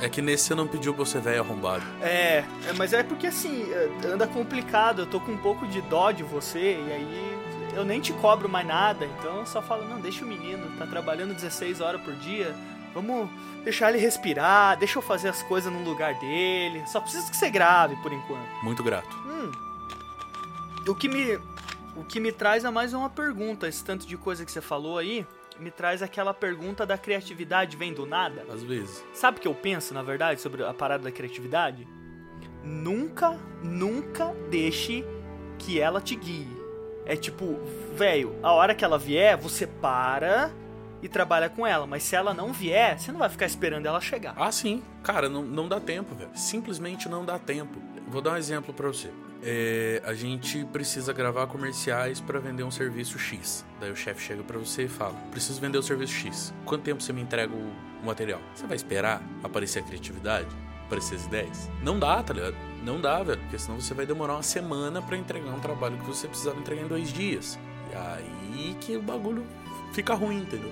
é 0.00 0.08
que 0.08 0.22
nesse 0.22 0.44
você 0.44 0.54
não 0.54 0.66
pediu 0.66 0.94
pra 0.94 1.04
você 1.04 1.18
velho 1.20 1.40
arrombado. 1.40 1.84
É, 2.00 2.44
é, 2.66 2.72
mas 2.76 2.92
é 2.92 3.02
porque 3.02 3.26
assim, 3.26 3.70
é, 3.70 4.06
anda 4.06 4.26
complicado. 4.26 5.02
Eu 5.02 5.06
tô 5.06 5.20
com 5.20 5.32
um 5.32 5.38
pouco 5.38 5.66
de 5.66 5.82
dó 5.82 6.10
de 6.10 6.22
você 6.22 6.82
e 6.86 6.92
aí 6.92 7.38
eu 7.74 7.84
nem 7.84 8.00
te 8.00 8.12
cobro 8.14 8.48
mais 8.48 8.66
nada. 8.66 9.04
Então 9.04 9.38
eu 9.38 9.46
só 9.46 9.60
falo, 9.60 9.86
não, 9.86 10.00
deixa 10.00 10.24
o 10.24 10.28
menino, 10.28 10.70
tá 10.78 10.86
trabalhando 10.86 11.34
16 11.34 11.80
horas 11.80 12.00
por 12.00 12.14
dia 12.14 12.54
Vamos 12.94 13.28
deixar 13.64 13.90
ele 13.90 13.98
respirar, 13.98 14.78
deixa 14.78 14.98
eu 14.98 15.02
fazer 15.02 15.28
as 15.28 15.42
coisas 15.42 15.72
no 15.72 15.82
lugar 15.82 16.14
dele. 16.14 16.82
Só 16.86 17.00
preciso 17.00 17.30
que 17.30 17.36
você 17.36 17.50
grave 17.50 17.96
por 18.02 18.12
enquanto. 18.12 18.48
Muito 18.62 18.82
grato. 18.82 19.14
Hum. 19.26 19.50
O 20.86 20.94
que 20.94 21.08
me 21.08 21.38
o 21.94 22.04
que 22.04 22.18
me 22.18 22.32
traz 22.32 22.64
é 22.64 22.70
mais 22.70 22.94
uma 22.94 23.10
pergunta, 23.10 23.68
esse 23.68 23.84
tanto 23.84 24.06
de 24.06 24.16
coisa 24.16 24.44
que 24.44 24.50
você 24.50 24.62
falou 24.62 24.96
aí, 24.96 25.26
me 25.58 25.70
traz 25.70 26.02
aquela 26.02 26.32
pergunta 26.32 26.86
da 26.86 26.96
criatividade 26.96 27.76
vem 27.76 27.92
do 27.92 28.06
nada. 28.06 28.44
Às 28.50 28.62
vezes. 28.62 29.04
Sabe 29.12 29.38
o 29.38 29.40
que 29.40 29.48
eu 29.48 29.54
penso, 29.54 29.92
na 29.92 30.02
verdade, 30.02 30.40
sobre 30.40 30.64
a 30.64 30.72
parada 30.72 31.04
da 31.04 31.12
criatividade? 31.12 31.86
Nunca, 32.64 33.38
nunca 33.62 34.34
deixe 34.50 35.04
que 35.58 35.78
ela 35.78 36.00
te 36.00 36.16
guie. 36.16 36.48
É 37.04 37.16
tipo, 37.16 37.58
velho, 37.94 38.36
a 38.42 38.52
hora 38.52 38.74
que 38.74 38.84
ela 38.84 38.98
vier, 38.98 39.36
você 39.36 39.66
para, 39.66 40.50
e 41.02 41.08
trabalha 41.08 41.50
com 41.50 41.66
ela. 41.66 41.86
Mas 41.86 42.04
se 42.04 42.14
ela 42.14 42.32
não 42.32 42.52
vier, 42.52 42.98
você 42.98 43.10
não 43.10 43.18
vai 43.18 43.28
ficar 43.28 43.46
esperando 43.46 43.86
ela 43.86 44.00
chegar. 44.00 44.34
Ah, 44.36 44.52
sim. 44.52 44.82
Cara, 45.02 45.28
não, 45.28 45.42
não 45.42 45.68
dá 45.68 45.80
tempo, 45.80 46.14
velho. 46.14 46.30
Simplesmente 46.34 47.08
não 47.08 47.24
dá 47.24 47.38
tempo. 47.38 47.82
Vou 48.06 48.22
dar 48.22 48.32
um 48.32 48.36
exemplo 48.36 48.72
para 48.72 48.86
você. 48.86 49.10
É, 49.44 50.00
a 50.04 50.14
gente 50.14 50.64
precisa 50.66 51.12
gravar 51.12 51.48
comerciais 51.48 52.20
para 52.20 52.38
vender 52.38 52.62
um 52.62 52.70
serviço 52.70 53.18
X. 53.18 53.64
Daí 53.80 53.90
o 53.90 53.96
chefe 53.96 54.22
chega 54.22 54.42
para 54.44 54.56
você 54.56 54.84
e 54.84 54.88
fala: 54.88 55.14
Preciso 55.32 55.60
vender 55.60 55.78
o 55.78 55.82
serviço 55.82 56.12
X. 56.12 56.54
Quanto 56.64 56.82
tempo 56.82 57.02
você 57.02 57.12
me 57.12 57.20
entrega 57.20 57.52
o 57.52 57.72
material? 58.04 58.40
Você 58.54 58.66
vai 58.66 58.76
esperar 58.76 59.20
aparecer 59.42 59.80
a 59.80 59.82
criatividade? 59.82 60.48
Aparecer 60.86 61.16
as 61.16 61.24
ideias? 61.24 61.68
Não 61.82 61.98
dá, 61.98 62.22
tá 62.22 62.32
ligado? 62.32 62.54
Não 62.84 63.00
dá, 63.00 63.22
velho. 63.22 63.40
Porque 63.40 63.58
senão 63.58 63.80
você 63.80 63.94
vai 63.94 64.06
demorar 64.06 64.34
uma 64.34 64.42
semana 64.44 65.02
para 65.02 65.16
entregar 65.16 65.50
um 65.50 65.60
trabalho 65.60 65.96
que 65.96 66.04
você 66.04 66.28
precisava 66.28 66.60
entregar 66.60 66.82
em 66.82 66.88
dois 66.88 67.12
dias. 67.12 67.58
E 67.90 67.96
aí 67.96 68.76
que 68.80 68.96
o 68.96 69.02
bagulho 69.02 69.44
fica 69.92 70.14
ruim, 70.14 70.42
entendeu? 70.42 70.70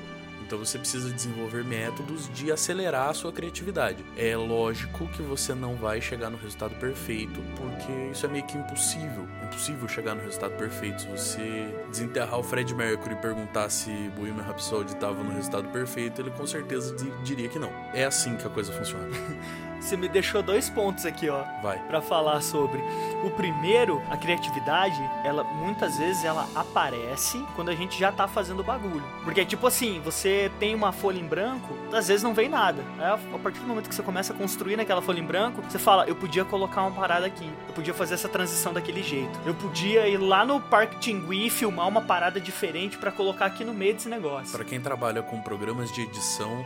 Então 0.50 0.59
você 0.59 0.80
precisa 0.80 1.12
desenvolver 1.12 1.62
métodos 1.62 2.28
de 2.35 2.50
acelerar 2.50 3.11
a 3.11 3.14
sua 3.14 3.30
criatividade. 3.30 4.04
É 4.16 4.37
lógico 4.37 5.07
que 5.07 5.23
você 5.23 5.54
não 5.54 5.76
vai 5.76 6.00
chegar 6.00 6.28
no 6.28 6.37
resultado 6.37 6.75
perfeito, 6.75 7.40
porque 7.54 7.92
isso 8.11 8.26
é 8.26 8.28
meio 8.28 8.45
que 8.45 8.59
impossível. 8.59 9.28
Impossível 9.45 9.87
chegar 9.87 10.16
no 10.16 10.23
resultado 10.23 10.57
perfeito. 10.57 11.02
Se 11.02 11.07
você 11.07 11.73
desenterrar 11.88 12.40
o 12.40 12.42
Fred 12.42 12.75
Mercury 12.75 13.14
e 13.14 13.19
perguntar 13.19 13.71
se 13.71 13.92
Bohemian 14.16 14.42
Rhapsody 14.42 14.92
estava 14.92 15.23
no 15.23 15.33
resultado 15.33 15.69
perfeito, 15.69 16.21
ele 16.21 16.33
com 16.33 16.45
certeza 16.45 16.97
diria 17.23 17.49
que 17.49 17.61
não. 17.61 17.71
É 17.95 18.04
assim 18.04 18.37
que 18.37 18.45
a 18.45 18.50
coisa 18.50 18.73
funciona. 18.73 19.07
Você 19.80 19.97
me 19.97 20.09
deixou 20.09 20.42
dois 20.42 20.69
pontos 20.69 21.07
aqui, 21.07 21.30
ó. 21.30 21.42
Vai. 21.62 21.78
Pra 21.87 22.02
falar 22.02 22.42
sobre. 22.42 22.83
O 23.23 23.31
primeiro, 23.31 24.03
a 24.11 24.17
criatividade, 24.17 24.99
ela 25.23 25.45
muitas 25.45 25.99
vezes 25.99 26.25
ela 26.25 26.49
aparece 26.55 27.45
quando 27.55 27.69
a 27.69 27.75
gente 27.75 27.99
já 27.99 28.11
tá 28.11 28.27
fazendo 28.27 28.61
o 28.61 28.65
bagulho. 28.65 29.05
Porque, 29.23 29.45
tipo 29.45 29.67
assim, 29.67 30.00
você 30.03 30.50
tem 30.59 30.75
uma 30.75 30.91
folha 30.91 31.19
em 31.19 31.27
branco, 31.27 31.77
às 31.93 32.09
vezes 32.09 32.23
não 32.23 32.33
vem 32.33 32.49
nada. 32.49 32.83
A 32.99 33.39
partir 33.39 33.61
do 33.61 33.67
momento 33.67 33.89
que 33.89 33.95
você 33.95 34.03
começa 34.03 34.33
a 34.33 34.37
construir 34.37 34.77
naquela 34.77 35.03
folha 35.03 35.21
em 35.21 35.25
branco, 35.25 35.62
você 35.69 35.79
fala, 35.79 36.07
eu 36.07 36.15
podia 36.15 36.45
colocar 36.45 36.83
uma 36.83 36.93
parada 36.93 37.27
aqui. 37.27 37.50
Eu 37.69 37.75
podia 37.75 37.93
fazer 37.93 38.15
essa 38.15 38.29
transição 38.29 38.73
daquele 38.73 39.03
jeito. 39.03 39.39
Eu 39.45 39.55
podia 39.55 40.09
ir 40.09 40.17
lá 40.17 40.45
no 40.45 40.61
Parque 40.61 40.99
Tingui 40.99 41.47
e 41.47 41.50
filmar 41.50 41.87
uma 41.87 42.00
parada 42.00 42.41
diferente 42.41 42.97
para 42.97 43.12
colocar 43.12 43.47
aqui 43.47 43.65
no 43.65 43.75
meio 43.75 43.95
desse 43.95 44.09
negócio. 44.09 44.53
Para 44.53 44.65
quem 44.65 44.81
trabalha 44.81 45.23
com 45.23 45.41
programas 45.43 45.93
de 45.93 46.03
edição, 46.03 46.65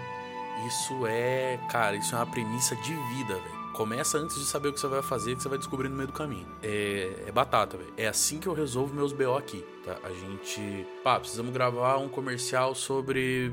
isso 0.67 1.05
é, 1.07 1.59
cara, 1.69 1.97
isso 1.97 2.15
é 2.15 2.19
uma 2.19 2.27
premissa 2.27 2.77
de 2.77 2.95
vida, 2.95 3.35
velho. 3.35 3.54
Começa 3.75 4.19
antes 4.19 4.37
de 4.37 4.45
saber 4.45 4.69
o 4.69 4.73
que 4.73 4.79
você 4.79 4.87
vai 4.87 5.03
fazer, 5.03 5.35
que 5.35 5.43
você 5.43 5.49
vai 5.49 5.59
descobrir 5.59 5.89
no 5.89 5.97
meio 5.97 6.07
do 6.07 6.13
caminho. 6.13 6.47
É, 6.63 7.25
é 7.27 7.33
batata, 7.33 7.77
velho. 7.77 7.93
É 7.97 8.07
assim 8.07 8.39
que 8.39 8.47
eu 8.47 8.55
resolvo 8.55 8.95
meus 8.95 9.13
BO 9.13 9.37
aqui, 9.37 9.65
tá? 9.85 9.99
A 10.05 10.11
gente. 10.11 10.87
Pá, 11.03 11.19
precisamos 11.19 11.53
gravar 11.53 11.97
um 11.97 12.09
comercial 12.09 12.73
sobre 12.77 13.53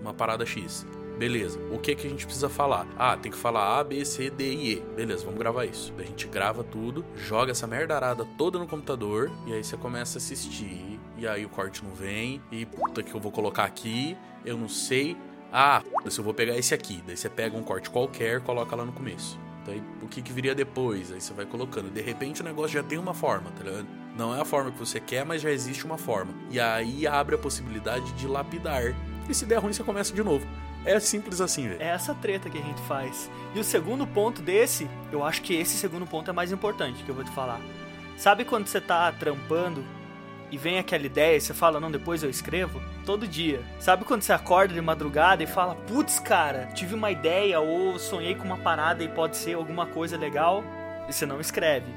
uma 0.00 0.12
parada 0.12 0.44
X. 0.44 0.86
Beleza. 1.18 1.58
O 1.72 1.78
que 1.78 1.94
que 1.94 2.06
a 2.06 2.10
gente 2.10 2.26
precisa 2.26 2.50
falar? 2.50 2.86
Ah, 2.98 3.16
tem 3.16 3.32
que 3.32 3.38
falar 3.38 3.78
A, 3.78 3.84
B, 3.84 4.04
C, 4.04 4.28
D 4.28 4.52
e 4.52 4.72
E. 4.74 4.80
Beleza, 4.80 5.24
vamos 5.24 5.38
gravar 5.38 5.64
isso. 5.64 5.94
A 5.98 6.02
gente 6.02 6.26
grava 6.26 6.62
tudo, 6.62 7.02
joga 7.16 7.52
essa 7.52 7.66
merdarada 7.66 8.26
toda 8.36 8.58
no 8.58 8.66
computador 8.66 9.30
e 9.46 9.54
aí 9.54 9.64
você 9.64 9.78
começa 9.78 10.18
a 10.18 10.20
assistir. 10.20 11.00
E 11.16 11.26
aí 11.26 11.46
o 11.46 11.48
corte 11.48 11.82
não 11.82 11.94
vem. 11.94 12.42
E 12.52 12.66
puta 12.66 13.02
que 13.02 13.14
eu 13.14 13.20
vou 13.20 13.32
colocar 13.32 13.64
aqui, 13.64 14.14
eu 14.44 14.58
não 14.58 14.68
sei. 14.68 15.16
Ah, 15.50 15.82
se 16.08 16.18
eu 16.18 16.24
vou 16.24 16.34
pegar 16.34 16.58
esse 16.58 16.74
aqui. 16.74 17.02
Daí 17.06 17.16
você 17.16 17.30
pega 17.30 17.56
um 17.56 17.62
corte 17.62 17.88
qualquer, 17.88 18.42
coloca 18.42 18.76
lá 18.76 18.84
no 18.84 18.92
começo. 18.92 19.38
Daí 19.66 19.82
o 20.02 20.06
que, 20.06 20.20
que 20.20 20.32
viria 20.32 20.54
depois? 20.54 21.10
Aí 21.12 21.20
você 21.20 21.32
vai 21.32 21.46
colocando. 21.46 21.90
De 21.90 22.00
repente 22.00 22.40
o 22.40 22.44
negócio 22.44 22.70
já 22.70 22.82
tem 22.82 22.98
uma 22.98 23.14
forma, 23.14 23.50
tá 23.50 23.64
ligado? 23.64 23.86
Não 24.16 24.34
é 24.34 24.40
a 24.40 24.44
forma 24.44 24.70
que 24.70 24.78
você 24.78 25.00
quer, 25.00 25.24
mas 25.24 25.42
já 25.42 25.50
existe 25.50 25.84
uma 25.84 25.98
forma. 25.98 26.32
E 26.50 26.60
aí 26.60 27.06
abre 27.06 27.34
a 27.34 27.38
possibilidade 27.38 28.12
de 28.12 28.26
lapidar. 28.26 28.94
E 29.28 29.34
se 29.34 29.46
der 29.46 29.58
ruim, 29.58 29.72
você 29.72 29.82
começa 29.82 30.12
de 30.12 30.22
novo. 30.22 30.46
É 30.84 31.00
simples 31.00 31.40
assim, 31.40 31.66
velho. 31.68 31.82
É 31.82 31.88
essa 31.88 32.14
treta 32.14 32.50
que 32.50 32.58
a 32.58 32.62
gente 32.62 32.80
faz. 32.82 33.30
E 33.54 33.58
o 33.58 33.64
segundo 33.64 34.06
ponto 34.06 34.42
desse, 34.42 34.88
eu 35.10 35.24
acho 35.24 35.40
que 35.40 35.54
esse 35.54 35.76
segundo 35.76 36.06
ponto 36.06 36.30
é 36.30 36.32
mais 36.32 36.52
importante 36.52 37.02
que 37.02 37.08
eu 37.08 37.14
vou 37.14 37.24
te 37.24 37.30
falar. 37.30 37.60
Sabe 38.16 38.44
quando 38.44 38.66
você 38.66 38.80
tá 38.80 39.10
trampando 39.12 39.82
e 40.54 40.56
vem 40.56 40.78
aquela 40.78 41.04
ideia 41.04 41.36
e 41.36 41.40
você 41.40 41.52
fala, 41.52 41.80
não, 41.80 41.90
depois 41.90 42.22
eu 42.22 42.30
escrevo? 42.30 42.80
Todo 43.04 43.26
dia. 43.26 43.60
Sabe 43.80 44.04
quando 44.04 44.22
você 44.22 44.32
acorda 44.32 44.72
de 44.72 44.80
madrugada 44.80 45.42
e 45.42 45.48
fala, 45.48 45.74
putz, 45.74 46.20
cara, 46.20 46.66
tive 46.66 46.94
uma 46.94 47.10
ideia 47.10 47.58
ou 47.58 47.98
sonhei 47.98 48.36
com 48.36 48.44
uma 48.44 48.58
parada 48.58 49.02
e 49.02 49.08
pode 49.08 49.36
ser 49.36 49.54
alguma 49.54 49.84
coisa 49.84 50.16
legal? 50.16 50.62
E 51.08 51.12
você 51.12 51.26
não 51.26 51.40
escreve. 51.40 51.92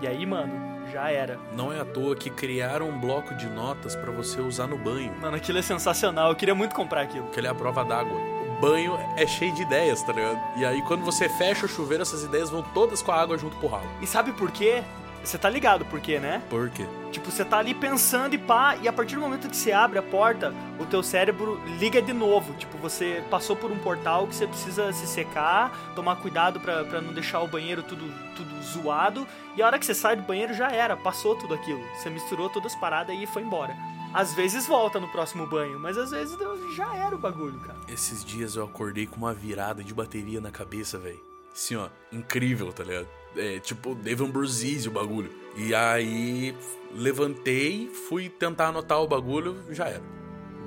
E 0.00 0.06
aí, 0.06 0.24
mano, 0.24 0.88
já 0.90 1.10
era. 1.10 1.38
Não 1.54 1.70
é 1.70 1.78
à 1.78 1.84
toa 1.84 2.16
que 2.16 2.30
criaram 2.30 2.88
um 2.88 2.98
bloco 2.98 3.34
de 3.34 3.46
notas 3.50 3.94
para 3.94 4.10
você 4.10 4.40
usar 4.40 4.66
no 4.66 4.78
banho. 4.78 5.12
Mano, 5.20 5.36
aquilo 5.36 5.58
é 5.58 5.62
sensacional. 5.62 6.30
Eu 6.30 6.36
queria 6.36 6.54
muito 6.54 6.74
comprar 6.74 7.02
aquilo. 7.02 7.26
Aquilo 7.26 7.48
é 7.48 7.50
a 7.50 7.54
prova 7.54 7.84
d'água. 7.84 8.16
O 8.16 8.60
banho 8.62 8.98
é 9.18 9.26
cheio 9.26 9.54
de 9.54 9.60
ideias, 9.60 10.02
tá 10.02 10.14
ligado? 10.14 10.40
E 10.56 10.64
aí, 10.64 10.80
quando 10.84 11.04
você 11.04 11.28
fecha 11.28 11.66
o 11.66 11.68
chuveiro, 11.68 12.00
essas 12.00 12.24
ideias 12.24 12.48
vão 12.48 12.62
todas 12.62 13.02
com 13.02 13.12
a 13.12 13.20
água 13.20 13.36
junto 13.36 13.58
pro 13.58 13.68
ralo. 13.68 13.86
E 14.00 14.06
sabe 14.06 14.32
por 14.32 14.50
quê? 14.50 14.82
Você 15.22 15.36
tá 15.36 15.50
ligado 15.50 15.84
por 15.84 16.00
quê, 16.00 16.18
né? 16.18 16.42
Por 16.48 16.70
quê? 16.70 16.86
Tipo, 17.12 17.30
você 17.30 17.44
tá 17.44 17.58
ali 17.58 17.74
pensando 17.74 18.34
e 18.34 18.38
pá, 18.38 18.76
e 18.80 18.88
a 18.88 18.92
partir 18.92 19.16
do 19.16 19.20
momento 19.20 19.48
que 19.48 19.56
você 19.56 19.72
abre 19.72 19.98
a 19.98 20.02
porta, 20.02 20.54
o 20.78 20.86
teu 20.86 21.02
cérebro 21.02 21.60
liga 21.78 22.00
de 22.00 22.12
novo. 22.12 22.54
Tipo, 22.54 22.78
você 22.78 23.22
passou 23.28 23.54
por 23.54 23.70
um 23.70 23.78
portal 23.78 24.26
que 24.26 24.34
você 24.34 24.46
precisa 24.46 24.92
se 24.92 25.06
secar, 25.06 25.76
tomar 25.94 26.16
cuidado 26.16 26.60
para 26.60 27.00
não 27.00 27.12
deixar 27.12 27.40
o 27.40 27.48
banheiro 27.48 27.82
tudo, 27.82 28.12
tudo 28.36 28.62
zoado. 28.62 29.26
E 29.56 29.62
a 29.62 29.66
hora 29.66 29.78
que 29.78 29.84
você 29.84 29.94
sai 29.94 30.16
do 30.16 30.22
banheiro 30.22 30.54
já 30.54 30.70
era, 30.70 30.96
passou 30.96 31.36
tudo 31.36 31.54
aquilo. 31.54 31.82
Você 31.96 32.08
misturou 32.08 32.48
todas 32.48 32.72
as 32.72 32.80
paradas 32.80 33.16
e 33.16 33.26
foi 33.26 33.42
embora. 33.42 33.76
Às 34.14 34.34
vezes 34.34 34.66
volta 34.66 34.98
no 34.98 35.08
próximo 35.08 35.46
banho, 35.46 35.78
mas 35.78 35.96
às 35.96 36.10
vezes 36.10 36.36
já 36.74 36.96
era 36.96 37.14
o 37.14 37.18
bagulho, 37.18 37.58
cara. 37.60 37.78
Esses 37.86 38.24
dias 38.24 38.56
eu 38.56 38.64
acordei 38.64 39.06
com 39.06 39.16
uma 39.16 39.34
virada 39.34 39.84
de 39.84 39.94
bateria 39.94 40.40
na 40.40 40.50
cabeça, 40.50 40.98
velho. 40.98 41.20
Assim, 41.52 41.76
ó, 41.76 41.88
incrível, 42.10 42.72
tá 42.72 42.82
ligado? 42.82 43.06
É, 43.36 43.58
tipo, 43.60 43.94
Devon 43.94 44.30
Bruzise 44.30 44.88
o 44.88 44.90
bagulho. 44.90 45.30
E 45.56 45.74
aí 45.74 46.54
levantei, 46.92 47.88
fui 48.08 48.28
tentar 48.28 48.68
anotar 48.68 49.00
o 49.00 49.06
bagulho, 49.06 49.56
já 49.70 49.88
era. 49.88 50.02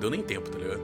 Deu 0.00 0.10
nem 0.10 0.22
tempo, 0.22 0.50
tá 0.50 0.58
ligado? 0.58 0.82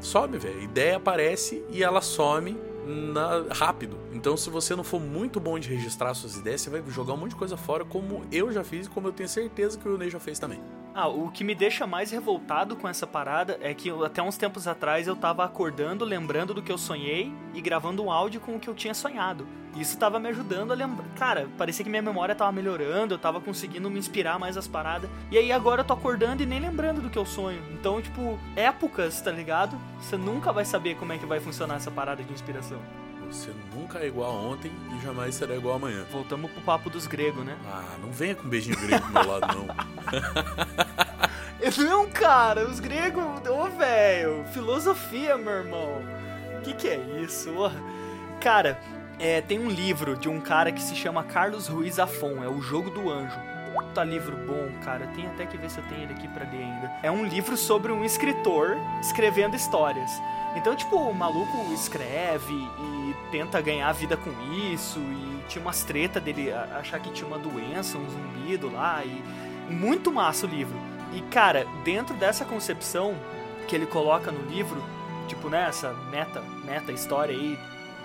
Sobe, 0.00 0.38
velho. 0.38 0.62
Ideia 0.62 0.96
aparece 0.96 1.64
e 1.70 1.82
ela 1.82 2.00
some 2.00 2.56
na, 2.86 3.44
rápido. 3.50 3.98
Então, 4.12 4.36
se 4.36 4.48
você 4.48 4.74
não 4.74 4.84
for 4.84 5.00
muito 5.00 5.38
bom 5.38 5.58
de 5.58 5.68
registrar 5.68 6.14
suas 6.14 6.36
ideias, 6.36 6.62
você 6.62 6.70
vai 6.70 6.82
jogar 6.88 7.14
um 7.14 7.16
monte 7.16 7.30
de 7.30 7.36
coisa 7.36 7.56
fora, 7.56 7.84
como 7.84 8.24
eu 8.32 8.50
já 8.52 8.64
fiz 8.64 8.86
e 8.86 8.90
como 8.90 9.08
eu 9.08 9.12
tenho 9.12 9.28
certeza 9.28 9.78
que 9.78 9.88
o 9.88 9.98
Ney 9.98 10.10
já 10.10 10.18
fez 10.18 10.38
também. 10.38 10.60
Ah, 11.00 11.06
o 11.06 11.30
que 11.30 11.44
me 11.44 11.54
deixa 11.54 11.86
mais 11.86 12.10
revoltado 12.10 12.74
com 12.74 12.88
essa 12.88 13.06
parada 13.06 13.56
é 13.62 13.72
que 13.72 13.88
até 14.04 14.20
uns 14.20 14.36
tempos 14.36 14.66
atrás 14.66 15.06
eu 15.06 15.14
tava 15.14 15.44
acordando, 15.44 16.04
lembrando 16.04 16.52
do 16.52 16.60
que 16.60 16.72
eu 16.72 16.76
sonhei 16.76 17.32
e 17.54 17.60
gravando 17.60 18.02
um 18.02 18.10
áudio 18.10 18.40
com 18.40 18.56
o 18.56 18.58
que 18.58 18.66
eu 18.66 18.74
tinha 18.74 18.92
sonhado. 18.92 19.46
Isso 19.76 19.96
tava 19.96 20.18
me 20.18 20.28
ajudando 20.28 20.72
a 20.72 20.74
lembrar. 20.74 21.06
Cara, 21.16 21.46
parecia 21.56 21.84
que 21.84 21.88
minha 21.88 22.02
memória 22.02 22.34
tava 22.34 22.50
melhorando, 22.50 23.14
eu 23.14 23.18
tava 23.18 23.40
conseguindo 23.40 23.88
me 23.88 23.96
inspirar 23.96 24.40
mais 24.40 24.56
as 24.56 24.66
paradas. 24.66 25.08
E 25.30 25.38
aí 25.38 25.52
agora 25.52 25.82
eu 25.82 25.84
tô 25.84 25.92
acordando 25.92 26.42
e 26.42 26.46
nem 26.46 26.58
lembrando 26.58 27.00
do 27.00 27.08
que 27.08 27.16
eu 27.16 27.24
sonho. 27.24 27.62
Então, 27.70 28.02
tipo, 28.02 28.36
épocas, 28.56 29.20
tá 29.20 29.30
ligado? 29.30 29.78
Você 30.00 30.16
nunca 30.16 30.52
vai 30.52 30.64
saber 30.64 30.96
como 30.96 31.12
é 31.12 31.18
que 31.18 31.26
vai 31.26 31.38
funcionar 31.38 31.76
essa 31.76 31.92
parada 31.92 32.24
de 32.24 32.32
inspiração. 32.32 32.80
Você 33.30 33.52
nunca 33.74 33.98
é 33.98 34.06
igual 34.06 34.30
a 34.30 34.34
ontem 34.34 34.72
e 34.96 35.04
jamais 35.04 35.34
será 35.34 35.54
igual 35.54 35.76
amanhã. 35.76 36.04
Voltamos 36.10 36.50
pro 36.50 36.62
papo 36.62 36.88
dos 36.88 37.06
gregos, 37.06 37.44
né? 37.44 37.56
Ah, 37.66 37.96
não 38.00 38.10
venha 38.10 38.34
com 38.34 38.46
um 38.46 38.48
beijinho 38.48 38.76
grego 38.78 39.06
do 39.06 39.12
meu 39.12 39.26
lado, 39.26 39.46
não. 39.54 39.66
não, 41.84 42.08
cara, 42.10 42.68
os 42.68 42.80
gregos. 42.80 43.22
Ô, 43.22 43.64
oh, 43.64 43.70
velho, 43.78 44.44
filosofia, 44.52 45.36
meu 45.36 45.52
irmão. 45.52 46.02
O 46.58 46.62
que, 46.62 46.72
que 46.72 46.88
é 46.88 46.96
isso? 47.22 47.50
Cara, 48.40 48.80
é, 49.18 49.40
tem 49.40 49.58
um 49.58 49.68
livro 49.68 50.16
de 50.16 50.28
um 50.28 50.40
cara 50.40 50.72
que 50.72 50.82
se 50.82 50.96
chama 50.96 51.22
Carlos 51.22 51.66
Ruiz 51.66 51.98
Afon, 51.98 52.42
é 52.42 52.48
O 52.48 52.60
Jogo 52.62 52.90
do 52.90 53.10
Anjo. 53.10 53.38
Puta 53.74 54.02
livro 54.04 54.36
bom, 54.46 54.70
cara. 54.82 55.06
Tem 55.08 55.26
até 55.26 55.44
que 55.44 55.58
ver 55.58 55.70
se 55.70 55.78
eu 55.78 55.84
tenho 55.84 56.02
ele 56.02 56.14
aqui 56.14 56.26
pra 56.28 56.48
ler 56.50 56.62
ainda. 56.62 56.90
É 57.02 57.10
um 57.10 57.26
livro 57.26 57.56
sobre 57.56 57.92
um 57.92 58.04
escritor 58.04 58.76
escrevendo 59.00 59.54
histórias. 59.54 60.10
Então, 60.56 60.74
tipo, 60.74 60.96
o 60.96 61.14
maluco 61.14 61.72
escreve 61.72 62.54
e 62.54 62.97
tenta 63.30 63.60
ganhar 63.60 63.90
vida 63.92 64.16
com 64.16 64.30
isso, 64.72 64.98
e 64.98 65.42
tinha 65.48 65.62
umas 65.62 65.82
treta 65.82 66.20
dele 66.20 66.52
achar 66.52 67.00
que 67.00 67.10
tinha 67.10 67.26
uma 67.26 67.38
doença, 67.38 67.98
um 67.98 68.08
zumbido 68.08 68.70
lá, 68.70 69.02
e 69.04 69.22
muito 69.72 70.12
massa 70.12 70.46
o 70.46 70.48
livro. 70.48 70.76
E 71.12 71.20
cara, 71.22 71.66
dentro 71.84 72.14
dessa 72.14 72.44
concepção 72.44 73.14
que 73.66 73.74
ele 73.74 73.86
coloca 73.86 74.30
no 74.30 74.50
livro, 74.50 74.82
tipo, 75.26 75.48
né, 75.48 75.66
essa 75.68 75.92
meta, 76.10 76.42
meta 76.64 76.92
história 76.92 77.34
aí, 77.34 77.58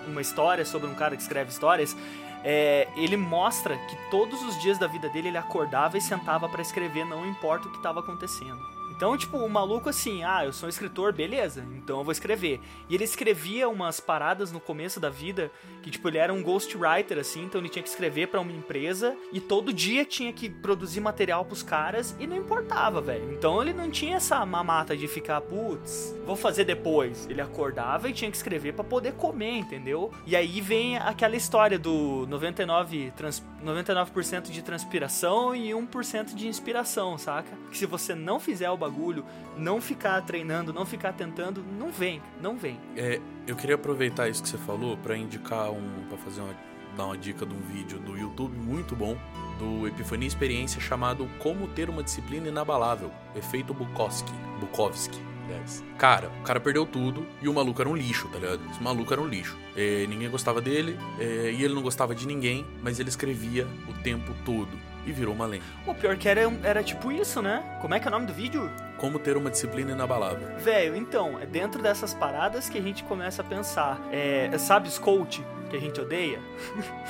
uma 0.06 0.20
história 0.20 0.64
sobre 0.64 0.88
um 0.88 0.94
cara 0.94 1.16
que 1.16 1.22
escreve 1.22 1.50
histórias, 1.50 1.96
é, 2.42 2.88
ele 2.94 3.16
mostra 3.16 3.76
que 3.76 3.96
todos 4.10 4.42
os 4.42 4.60
dias 4.60 4.78
da 4.78 4.86
vida 4.86 5.08
dele 5.08 5.28
ele 5.28 5.38
acordava 5.38 5.96
e 5.96 6.00
sentava 6.00 6.46
para 6.48 6.60
escrever, 6.60 7.06
não 7.06 7.26
importa 7.26 7.68
o 7.68 7.70
que 7.70 7.78
estava 7.78 8.00
acontecendo. 8.00 8.60
Então, 8.90 9.16
tipo, 9.16 9.38
o 9.38 9.48
maluco 9.48 9.88
assim, 9.88 10.22
ah, 10.24 10.44
eu 10.44 10.52
sou 10.52 10.66
um 10.66 10.70
escritor, 10.70 11.12
beleza, 11.12 11.66
então 11.76 11.98
eu 11.98 12.04
vou 12.04 12.12
escrever. 12.12 12.60
E 12.88 12.94
ele 12.94 13.04
escrevia 13.04 13.68
umas 13.68 13.98
paradas 13.98 14.52
no 14.52 14.60
começo 14.60 15.00
da 15.00 15.10
vida 15.10 15.50
que, 15.82 15.90
tipo, 15.90 16.08
ele 16.08 16.18
era 16.18 16.32
um 16.32 16.42
ghostwriter, 16.42 17.18
assim, 17.18 17.44
então 17.44 17.60
ele 17.60 17.68
tinha 17.68 17.82
que 17.82 17.88
escrever 17.88 18.28
para 18.28 18.40
uma 18.40 18.52
empresa 18.52 19.16
e 19.32 19.40
todo 19.40 19.72
dia 19.72 20.04
tinha 20.04 20.32
que 20.32 20.48
produzir 20.48 21.00
material 21.00 21.44
pros 21.44 21.62
caras 21.62 22.14
e 22.18 22.26
não 22.26 22.36
importava, 22.36 23.00
velho. 23.00 23.32
Então 23.32 23.60
ele 23.60 23.72
não 23.72 23.90
tinha 23.90 24.16
essa 24.16 24.44
mamata 24.46 24.96
de 24.96 25.08
ficar, 25.08 25.40
putz, 25.40 26.14
vou 26.24 26.36
fazer 26.36 26.64
depois. 26.64 27.26
Ele 27.28 27.40
acordava 27.40 28.08
e 28.08 28.12
tinha 28.12 28.30
que 28.30 28.36
escrever 28.36 28.74
para 28.74 28.84
poder 28.84 29.14
comer, 29.14 29.58
entendeu? 29.58 30.12
E 30.26 30.36
aí 30.36 30.60
vem 30.60 30.96
aquela 30.96 31.36
história 31.36 31.78
do 31.78 32.26
99%, 32.30 33.12
trans, 33.12 33.42
99 33.62 34.12
de 34.50 34.62
transpiração 34.62 35.54
e 35.54 35.70
1% 35.70 36.34
de 36.34 36.48
inspiração, 36.48 37.18
saca? 37.18 37.56
Que 37.70 37.76
se 37.76 37.86
você 37.86 38.14
não 38.14 38.38
fizer 38.38 38.66
o 38.74 38.76
bagulho, 38.76 39.24
não 39.56 39.80
ficar 39.80 40.20
treinando, 40.22 40.72
não 40.72 40.84
ficar 40.84 41.12
tentando, 41.12 41.62
não 41.78 41.90
vem, 41.90 42.20
não 42.40 42.56
vem. 42.56 42.78
É, 42.96 43.20
eu 43.46 43.56
queria 43.56 43.74
aproveitar 43.76 44.28
isso 44.28 44.42
que 44.42 44.48
você 44.48 44.58
falou 44.58 44.96
para 44.96 45.16
indicar 45.16 45.70
um, 45.70 46.04
para 46.08 46.18
fazer 46.18 46.40
uma, 46.40 46.54
dar 46.96 47.06
uma 47.06 47.16
dica 47.16 47.44
de 47.44 47.54
um 47.54 47.60
vídeo 47.60 47.98
do 47.98 48.16
YouTube 48.16 48.56
muito 48.56 48.94
bom 48.94 49.16
do 49.58 49.86
Epifania 49.86 50.26
Experiência 50.26 50.80
chamado 50.80 51.28
Como 51.38 51.68
ter 51.68 51.88
uma 51.88 52.02
disciplina 52.02 52.48
inabalável, 52.48 53.10
efeito 53.36 53.72
Bukowski, 53.72 54.32
Bukowski. 54.60 55.18
aliás. 55.44 55.84
Cara, 55.98 56.30
o 56.40 56.42
cara 56.42 56.58
perdeu 56.58 56.84
tudo 56.86 57.26
e 57.40 57.48
o 57.48 57.54
maluco 57.54 57.80
era 57.80 57.88
um 57.88 57.96
lixo, 57.96 58.28
tá 58.28 58.38
ligado? 58.38 58.60
Esse 58.70 58.82
maluco 58.82 59.12
era 59.12 59.22
um 59.22 59.26
lixo. 59.26 59.56
É, 59.76 60.06
ninguém 60.08 60.30
gostava 60.30 60.60
dele 60.60 60.98
é, 61.18 61.52
e 61.52 61.64
ele 61.64 61.74
não 61.74 61.82
gostava 61.82 62.14
de 62.14 62.26
ninguém, 62.26 62.66
mas 62.82 62.98
ele 62.98 63.08
escrevia 63.08 63.66
o 63.88 64.02
tempo 64.02 64.34
todo 64.44 64.93
e 65.06 65.12
virou 65.12 65.34
uma 65.34 65.46
lenda. 65.46 65.64
O 65.86 65.94
pior 65.94 66.16
que 66.16 66.28
era, 66.28 66.40
era 66.62 66.82
tipo 66.82 67.12
isso, 67.12 67.42
né? 67.42 67.62
Como 67.80 67.94
é 67.94 68.00
que 68.00 68.06
é 68.06 68.08
o 68.08 68.12
nome 68.12 68.26
do 68.26 68.32
vídeo? 68.32 68.70
Como 68.96 69.18
ter 69.18 69.36
uma 69.36 69.50
disciplina 69.50 69.92
inabalável. 69.92 70.56
Velho, 70.58 70.96
então, 70.96 71.38
é 71.40 71.46
dentro 71.46 71.82
dessas 71.82 72.14
paradas 72.14 72.68
que 72.68 72.78
a 72.78 72.82
gente 72.82 73.04
começa 73.04 73.42
a 73.42 73.44
pensar. 73.44 74.00
É, 74.10 74.56
sabe 74.58 74.88
os 74.88 74.98
coach 74.98 75.44
que 75.68 75.76
a 75.76 75.80
gente 75.80 76.00
odeia? 76.00 76.40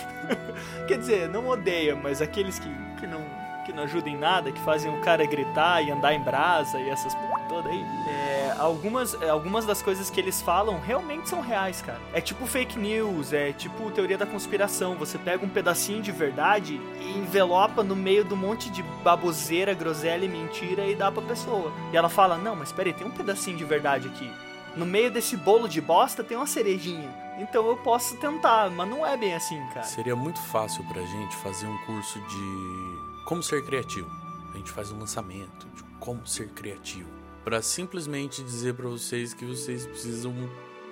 Quer 0.89 0.99
dizer, 0.99 1.29
não 1.29 1.49
odeia, 1.49 1.95
mas 1.95 2.21
aqueles 2.21 2.59
que, 2.59 2.69
que 2.99 3.07
não 3.07 3.44
que 3.65 3.73
não 3.73 3.85
ajudam 3.85 4.13
em 4.13 4.17
nada, 4.17 4.53
que 4.53 4.61
fazem 4.61 4.95
o 4.97 5.01
cara 5.01 5.25
gritar 5.27 5.83
e 5.83 5.91
andar 5.91 6.15
em 6.15 6.21
brasa 6.21 6.79
e 6.79 6.89
essas 6.89 7.15
toda 7.49 7.69
aí. 7.69 7.85
É, 8.07 8.55
algumas, 8.59 9.21
é, 9.23 9.29
algumas 9.29 9.65
das 9.65 9.81
coisas 9.81 10.11
que 10.11 10.21
eles 10.21 10.43
falam 10.43 10.81
realmente 10.81 11.29
são 11.29 11.41
reais, 11.41 11.81
cara. 11.81 12.01
É 12.13 12.21
tipo 12.21 12.47
fake 12.47 12.79
news, 12.79 13.33
é 13.33 13.53
tipo 13.53 13.91
teoria 13.91 14.19
da 14.19 14.27
conspiração. 14.27 14.97
Você 14.97 15.19
pega 15.19 15.45
um 15.45 15.49
pedacinho 15.49 16.03
de 16.03 16.13
verdade 16.13 16.81
e 17.01 17.19
envelopa 17.19 17.83
no 17.83 17.95
meio 17.95 18.25
do 18.25 18.37
monte 18.37 18.71
de 18.71 18.83
baboseira, 19.03 19.75
groselha 19.75 20.25
e 20.25 20.29
mentira 20.29 20.87
e 20.87 20.95
dá 20.95 21.11
pra 21.11 21.23
pessoa. 21.23 21.73
E 21.93 21.97
ela 21.97 22.09
fala: 22.09 22.37
Não, 22.37 22.57
mas 22.57 22.73
peraí, 22.73 22.93
tem 22.93 23.07
um 23.07 23.11
pedacinho 23.11 23.57
de 23.57 23.65
verdade 23.65 24.09
aqui. 24.09 24.31
No 24.77 24.85
meio 24.85 25.11
desse 25.11 25.37
bolo 25.37 25.69
de 25.69 25.81
bosta 25.81 26.25
tem 26.25 26.37
uma 26.37 26.47
cerejinha. 26.47 27.09
Então 27.39 27.67
eu 27.67 27.77
posso 27.77 28.17
tentar, 28.17 28.71
mas 28.71 28.89
não 28.89 29.07
é 29.07 29.17
bem 29.17 29.35
assim, 29.35 29.61
cara. 29.69 29.87
Seria 29.87 30.15
muito 30.15 30.41
fácil 30.41 30.85
pra 30.85 31.03
gente 31.03 31.35
fazer 31.37 31.67
um 31.67 31.79
curso 31.79 32.21
de 32.21 32.94
como 33.25 33.43
ser 33.43 33.65
criativo. 33.65 34.11
A 34.53 34.57
gente 34.57 34.71
faz 34.71 34.93
um 34.93 34.99
lançamento 34.99 35.67
de 35.75 35.83
como 35.99 36.27
ser 36.27 36.49
criativo 36.51 37.09
para 37.45 37.61
simplesmente 37.61 38.43
dizer 38.43 38.75
para 38.75 38.89
vocês 38.89 39.35
que 39.35 39.45
vocês 39.45 39.87
precisam 39.87 40.33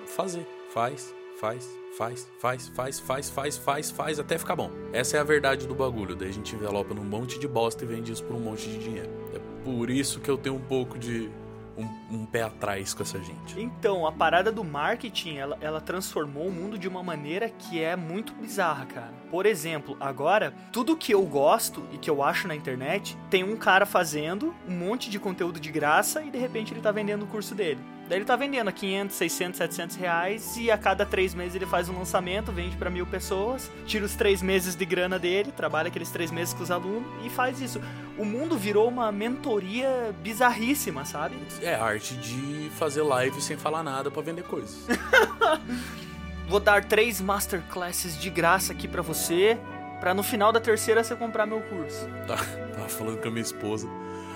fazer, 0.05 0.47
faz, 0.71 1.13
faz, 1.39 1.67
faz, 1.97 2.29
faz, 2.39 2.69
faz, 2.69 2.99
faz, 2.99 3.29
faz, 3.29 3.57
faz, 3.57 3.91
faz 3.91 4.19
até 4.19 4.37
ficar 4.37 4.55
bom. 4.55 4.69
Essa 4.91 5.17
é 5.17 5.19
a 5.19 5.23
verdade 5.23 5.67
do 5.67 5.73
bagulho. 5.73 6.15
Daí 6.15 6.29
a 6.29 6.33
gente 6.33 6.55
envelopa 6.55 6.93
num 6.93 7.03
monte 7.03 7.39
de 7.39 7.47
bosta 7.47 7.83
e 7.83 7.87
vende 7.87 8.11
isso 8.11 8.23
por 8.23 8.35
um 8.35 8.39
monte 8.39 8.69
de 8.69 8.77
dinheiro. 8.77 9.09
É 9.33 9.39
por 9.63 9.89
isso 9.89 10.19
que 10.19 10.29
eu 10.29 10.37
tenho 10.37 10.55
um 10.55 10.61
pouco 10.61 10.97
de 10.99 11.29
um, 11.77 11.87
um, 12.11 12.25
pé 12.25 12.43
atrás 12.43 12.93
com 12.93 13.03
essa 13.03 13.19
gente. 13.19 13.59
Então, 13.59 14.05
a 14.05 14.11
parada 14.11 14.51
do 14.51 14.63
marketing, 14.63 15.37
ela, 15.37 15.57
ela 15.61 15.81
transformou 15.81 16.47
o 16.47 16.51
mundo 16.51 16.77
de 16.77 16.87
uma 16.87 17.03
maneira 17.03 17.49
que 17.49 17.81
é 17.81 17.95
muito 17.95 18.33
bizarra, 18.33 18.85
cara. 18.85 19.13
Por 19.29 19.45
exemplo, 19.45 19.97
agora, 19.99 20.53
tudo 20.71 20.97
que 20.97 21.13
eu 21.13 21.23
gosto 21.23 21.83
e 21.91 21.97
que 21.97 22.09
eu 22.09 22.21
acho 22.21 22.47
na 22.47 22.55
internet, 22.55 23.17
tem 23.29 23.43
um 23.43 23.55
cara 23.55 23.85
fazendo 23.85 24.53
um 24.67 24.75
monte 24.75 25.09
de 25.09 25.19
conteúdo 25.19 25.59
de 25.59 25.71
graça 25.71 26.23
e 26.23 26.29
de 26.29 26.37
repente 26.37 26.73
ele 26.73 26.81
tá 26.81 26.91
vendendo 26.91 27.23
o 27.23 27.27
curso 27.27 27.55
dele. 27.55 27.79
Daí 28.13 28.19
ele 28.19 28.25
tá 28.25 28.35
vendendo 28.35 28.67
a 28.67 28.71
500, 28.71 29.15
600, 29.15 29.57
700 29.57 29.95
reais 29.95 30.55
e 30.55 30.69
a 30.69 30.77
cada 30.77 31.03
três 31.03 31.33
meses 31.33 31.55
ele 31.55 31.65
faz 31.65 31.89
um 31.89 31.97
lançamento, 31.97 32.51
vende 32.51 32.77
para 32.77 32.87
mil 32.87 33.07
pessoas, 33.07 33.71
tira 33.87 34.05
os 34.05 34.13
três 34.13 34.39
meses 34.39 34.75
de 34.75 34.85
grana 34.85 35.17
dele, 35.17 35.51
trabalha 35.51 35.87
aqueles 35.87 36.11
três 36.11 36.29
meses 36.29 36.53
com 36.53 36.61
os 36.61 36.69
alunos 36.69 37.07
e 37.25 37.29
faz 37.31 37.59
isso. 37.59 37.81
O 38.15 38.23
mundo 38.23 38.55
virou 38.55 38.87
uma 38.87 39.11
mentoria 39.11 40.13
bizarríssima, 40.21 41.05
sabe? 41.05 41.35
É 41.59 41.73
a 41.73 41.83
arte 41.83 42.13
de 42.13 42.69
fazer 42.77 43.01
live 43.01 43.41
sem 43.41 43.57
falar 43.57 43.81
nada 43.81 44.11
para 44.11 44.21
vender 44.21 44.43
coisas. 44.43 44.85
Vou 46.47 46.59
dar 46.59 46.85
três 46.85 47.19
masterclasses 47.19 48.15
de 48.15 48.29
graça 48.29 48.73
aqui 48.73 48.87
para 48.87 49.01
você, 49.01 49.57
para 49.99 50.13
no 50.13 50.21
final 50.21 50.51
da 50.51 50.59
terceira 50.59 51.03
você 51.03 51.15
comprar 51.15 51.47
meu 51.47 51.61
curso. 51.61 52.07
Tá, 52.27 52.37
tava 52.75 52.89
falando 52.89 53.19
com 53.19 53.29
a 53.29 53.31
minha 53.31 53.41
esposa 53.41 53.89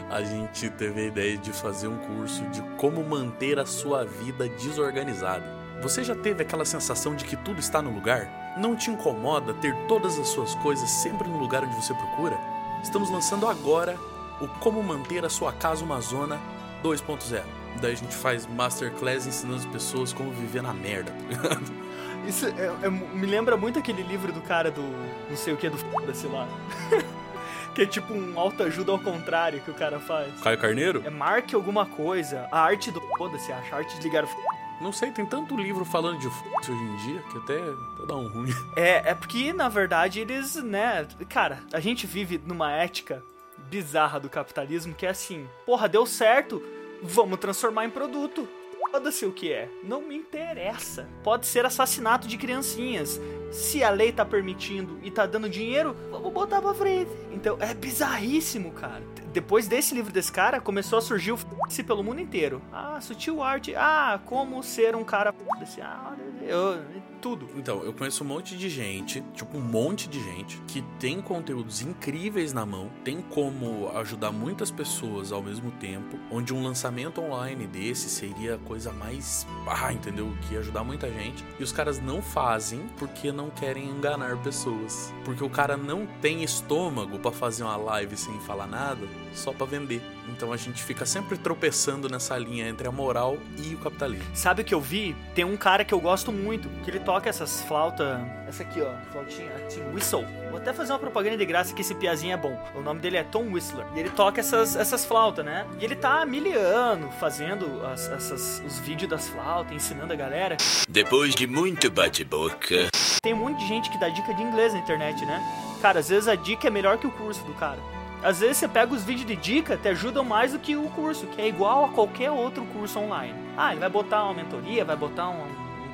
a 0.10 0.22
gente 0.24 0.70
teve 0.70 1.02
a 1.02 1.06
ideia 1.06 1.38
de 1.38 1.52
fazer 1.52 1.88
um 1.88 1.98
curso 1.98 2.44
de 2.46 2.62
como 2.78 3.04
manter 3.04 3.60
a 3.60 3.66
sua 3.66 4.06
vida 4.06 4.48
desorganizada. 4.48 5.46
Você 5.82 6.04
já 6.04 6.16
teve 6.16 6.42
aquela 6.42 6.66
sensação 6.66 7.16
de 7.16 7.26
que 7.26 7.36
tudo 7.36 7.60
está 7.60 7.82
no 7.82 7.92
lugar? 7.92 8.56
Não 8.58 8.76
te 8.76 8.90
incomoda 8.90 9.54
ter 9.56 9.76
todas 9.88 10.18
as 10.18 10.30
suas 10.30 10.56
coisas 10.56 10.90
sempre 10.90 11.28
no 11.28 11.38
lugar 11.38 11.64
onde 11.64 11.76
você 11.76 11.94
procura? 11.94 12.38
Estamos 12.82 13.12
lançando 13.12 13.48
agora 13.48 13.98
o 14.42 14.48
Como 14.60 14.82
Manter 14.82 15.26
a 15.26 15.30
Sua 15.30 15.52
Casa 15.52 15.84
uma 15.84 16.00
Zona 16.00 16.40
2.0. 16.84 17.44
Daí 17.82 17.92
a 17.92 17.96
gente 17.96 18.16
faz 18.16 18.48
masterclass 18.48 19.28
ensinando 19.28 19.60
as 19.60 19.66
pessoas 19.66 20.14
como 20.14 20.32
viver 20.32 20.64
na 20.64 20.74
merda, 20.74 21.12
tá 21.12 21.28
ligado? 21.28 21.88
Isso 22.28 22.48
é, 22.48 22.86
é, 22.86 22.90
me 22.90 23.26
lembra 23.26 23.56
muito 23.56 23.78
aquele 23.78 24.04
livro 24.04 24.32
do 24.32 24.42
cara 24.42 24.72
do 24.72 24.82
não 25.30 25.38
sei 25.38 25.54
o 25.54 25.58
que 25.58 25.70
do 25.70 25.78
f***, 25.78 26.28
lá. 26.28 26.48
Que 27.74 27.84
é 27.84 27.86
tipo 27.86 28.14
um 28.14 28.40
autoajuda 28.40 28.92
ao 28.92 29.00
contrário 29.00 29.62
que 29.62 29.72
o 29.72 29.74
cara 29.74 30.00
faz. 30.00 30.40
Caio 30.42 30.58
Carneiro? 30.58 31.04
É 31.06 31.10
marque 31.10 31.56
alguma 31.56 31.86
coisa. 31.86 32.48
A 32.52 32.60
arte 32.60 32.92
do 32.92 33.02
foda-se, 33.18 33.52
acha. 33.52 33.76
A 33.76 33.80
arte 33.80 33.98
de 33.98 34.04
ligar 34.04 34.24
o 34.24 34.28
f... 34.28 34.36
Não 34.80 34.92
sei, 34.92 35.12
tem 35.12 35.26
tanto 35.26 35.56
livro 35.58 35.84
falando 35.84 36.20
de 36.20 36.28
f... 36.28 36.44
hoje 36.60 36.72
em 36.72 36.96
dia 36.98 37.24
que 37.32 37.38
até, 37.40 37.60
até 37.60 38.06
dá 38.08 38.16
um 38.16 38.28
ruim. 38.28 38.54
É, 38.76 39.12
é 39.12 39.14
porque, 39.14 39.52
na 39.54 39.70
verdade, 39.70 40.20
eles, 40.20 40.56
né... 40.56 41.08
Cara, 41.30 41.60
a 41.74 41.80
gente 41.80 42.06
vive 42.06 42.40
numa 42.46 42.72
ética 42.72 43.24
bizarra 43.70 44.20
do 44.20 44.30
capitalismo 44.30 44.94
que 44.94 45.06
é 45.06 45.10
assim... 45.10 45.48
Porra, 45.66 45.90
deu 45.90 46.06
certo, 46.06 46.62
vamos 47.02 47.40
transformar 47.40 47.86
em 47.86 47.90
produto. 47.90 48.48
Foda-se 48.92 49.26
o 49.26 49.32
que 49.32 49.52
é. 49.52 49.70
Não 49.84 50.02
me 50.02 50.16
interessa. 50.16 51.08
Pode 51.24 51.46
ser 51.46 51.66
assassinato 51.66 52.28
de 52.28 52.38
criancinhas. 52.38 53.20
Se 53.52 53.84
a 53.84 53.90
lei 53.90 54.12
tá 54.12 54.26
permitindo 54.26 55.00
e 55.04 55.10
tá 55.10 55.26
dando 55.26 55.50
dinheiro, 55.50 55.96
vamos 56.12 56.32
botar 56.32 56.62
pra 56.62 56.74
frente. 56.74 57.12
Então 57.32 57.58
é 57.60 57.74
bizarríssimo, 57.74 58.72
cara. 58.72 59.04
Depois 59.34 59.68
desse 59.68 59.94
livro 59.94 60.12
desse 60.12 60.32
cara, 60.32 60.60
começou 60.60 60.98
a 60.98 61.02
surgir 61.02 61.32
o 61.32 61.38
f 61.70 61.84
pelo 61.84 62.04
mundo 62.04 62.20
inteiro. 62.20 62.62
Ah, 62.72 63.00
sutil 63.00 63.44
arte. 63.44 63.76
Ah, 63.76 64.20
como 64.26 64.64
ser 64.64 64.96
um 64.96 65.04
cara 65.04 65.34
f 65.62 65.82
Ah, 65.82 66.16
eu, 66.42 66.82
tudo. 67.22 67.48
Então, 67.56 67.84
eu 67.84 67.94
conheço 67.94 68.24
um 68.24 68.28
monte 68.28 68.56
de 68.56 68.70
gente, 68.70 69.22
tipo 69.34 69.58
um 69.58 69.62
monte 69.62 70.08
de 70.08 70.24
gente, 70.24 70.62
que 70.68 70.82
tem 71.00 71.22
conteúdos 71.22 71.82
incríveis 71.82 72.54
na 72.54 72.66
mão, 72.66 72.90
tem 73.04 73.22
como 73.22 73.90
ajudar 73.98 74.32
muitas 74.32 74.72
pessoas 74.72 75.32
ao 75.32 75.42
mesmo 75.42 75.72
tempo, 75.72 76.18
onde 76.32 76.54
um 76.54 76.64
lançamento 76.64 77.22
online 77.22 77.68
desse 77.68 78.10
seria 78.10 78.56
a 78.56 78.58
coisa 78.60 78.92
mais. 78.92 79.46
Ah, 79.68 79.92
entendeu? 79.92 80.32
Que 80.42 80.54
ia 80.54 80.60
ajudar 80.60 80.84
muita 80.84 81.12
gente. 81.12 81.44
E 81.60 81.64
os 81.64 81.72
caras 81.72 82.00
não 82.00 82.22
fazem 82.22 82.88
porque 82.98 83.32
não 83.38 83.52
querem 83.52 83.86
enganar 83.86 84.36
pessoas. 84.38 85.14
Porque 85.24 85.44
o 85.44 85.50
cara 85.50 85.78
não 85.78 86.08
tem 86.20 86.44
estômago 86.44 87.20
para 87.20 87.32
fazer 87.32 87.64
uma 87.64 87.78
live 87.78 88.18
sem 88.18 88.40
falar 88.42 88.66
nada, 88.66 89.08
só 89.32 89.54
para 89.54 89.68
vender. 89.68 90.02
Então 90.28 90.52
a 90.52 90.58
gente 90.58 90.84
fica 90.84 91.06
sempre 91.06 91.38
tropeçando 91.38 92.10
nessa 92.10 92.38
linha 92.38 92.68
entre 92.68 92.88
a 92.88 92.92
moral 92.92 93.38
e 93.58 93.76
o 93.76 93.78
capitalismo. 93.78 94.26
Sabe 94.34 94.64
o 94.64 94.66
que 94.66 94.74
eu 94.74 94.82
vi? 94.82 95.16
Tem 95.36 95.46
um 95.46 95.56
cara 95.56 95.86
que 95.86 95.94
eu 95.94 96.00
gosto 96.00 96.32
muito, 96.32 96.68
que 96.84 96.90
ele 96.90 97.00
toca 97.00 97.30
essas 97.30 97.62
flautas. 97.62 98.20
Essa 98.48 98.64
aqui, 98.64 98.82
ó, 98.82 98.92
flautinha, 99.12 99.52
whistle. 99.94 100.26
Vou 100.50 100.58
até 100.58 100.74
fazer 100.74 100.94
uma 100.94 101.00
propaganda 101.00 101.38
de 101.38 101.46
graça 101.46 101.74
que 101.74 101.82
esse 101.82 101.94
piazinho 101.94 102.34
é 102.34 102.38
bom. 102.38 102.60
O 102.76 102.82
nome 102.82 103.00
dele 103.00 103.18
é 103.18 103.24
Tom 103.24 103.52
Whistler. 103.52 103.86
E 103.96 104.00
ele 104.00 104.10
toca 104.10 104.40
essas, 104.40 104.76
essas 104.76 105.06
flautas, 105.06 105.46
né? 105.46 105.68
E 105.80 105.86
ele 105.86 105.96
tá 105.96 106.26
miliano 106.26 107.12
fazendo 107.20 107.86
as, 107.86 108.10
essas, 108.10 108.64
os 108.66 108.80
vídeos 108.80 109.10
das 109.10 109.28
flautas, 109.28 109.72
ensinando 109.74 110.14
a 110.14 110.16
galera. 110.16 110.58
Depois 110.90 111.36
de 111.36 111.46
muito 111.46 111.92
bate-boca. 111.92 112.90
Tem 113.22 113.34
um 113.34 113.38
monte 113.38 113.60
de 113.60 113.68
gente 113.68 113.90
que 113.90 113.98
dá 113.98 114.10
dica 114.10 114.34
de 114.34 114.42
inglês 114.44 114.74
na 114.74 114.80
internet, 114.80 115.26
né? 115.26 115.42
Cara, 115.82 116.00
às 116.00 116.10
vezes 116.10 116.28
a 116.28 116.36
dica 116.36 116.68
é 116.68 116.72
melhor 116.72 116.98
que 116.98 117.08
o 117.08 117.12
curso 117.12 117.44
do 117.44 117.54
cara. 117.54 117.80
Às 118.24 118.40
vezes 118.40 118.58
você 118.58 118.68
pega 118.68 118.94
os 118.94 119.04
vídeos 119.04 119.28
de 119.28 119.36
dica, 119.36 119.78
te 119.78 119.88
ajudam 119.90 120.24
mais 120.24 120.52
do 120.52 120.60
que 120.60 120.76
o 120.76 120.90
curso, 120.90 121.28
que 121.28 121.42
é 121.42 121.48
igual 121.48 121.86
a 121.86 121.90
qualquer 121.90 122.32
outro 122.32 122.66
curso 122.66 123.00
online. 123.00 123.36
Ah, 123.56 123.72
ele 123.72 123.80
vai 123.80 123.90
botar 123.90 124.24
uma 124.24 124.34
mentoria, 124.34 124.84
vai 124.84 124.96
botar 124.96 125.30
um, 125.30 125.46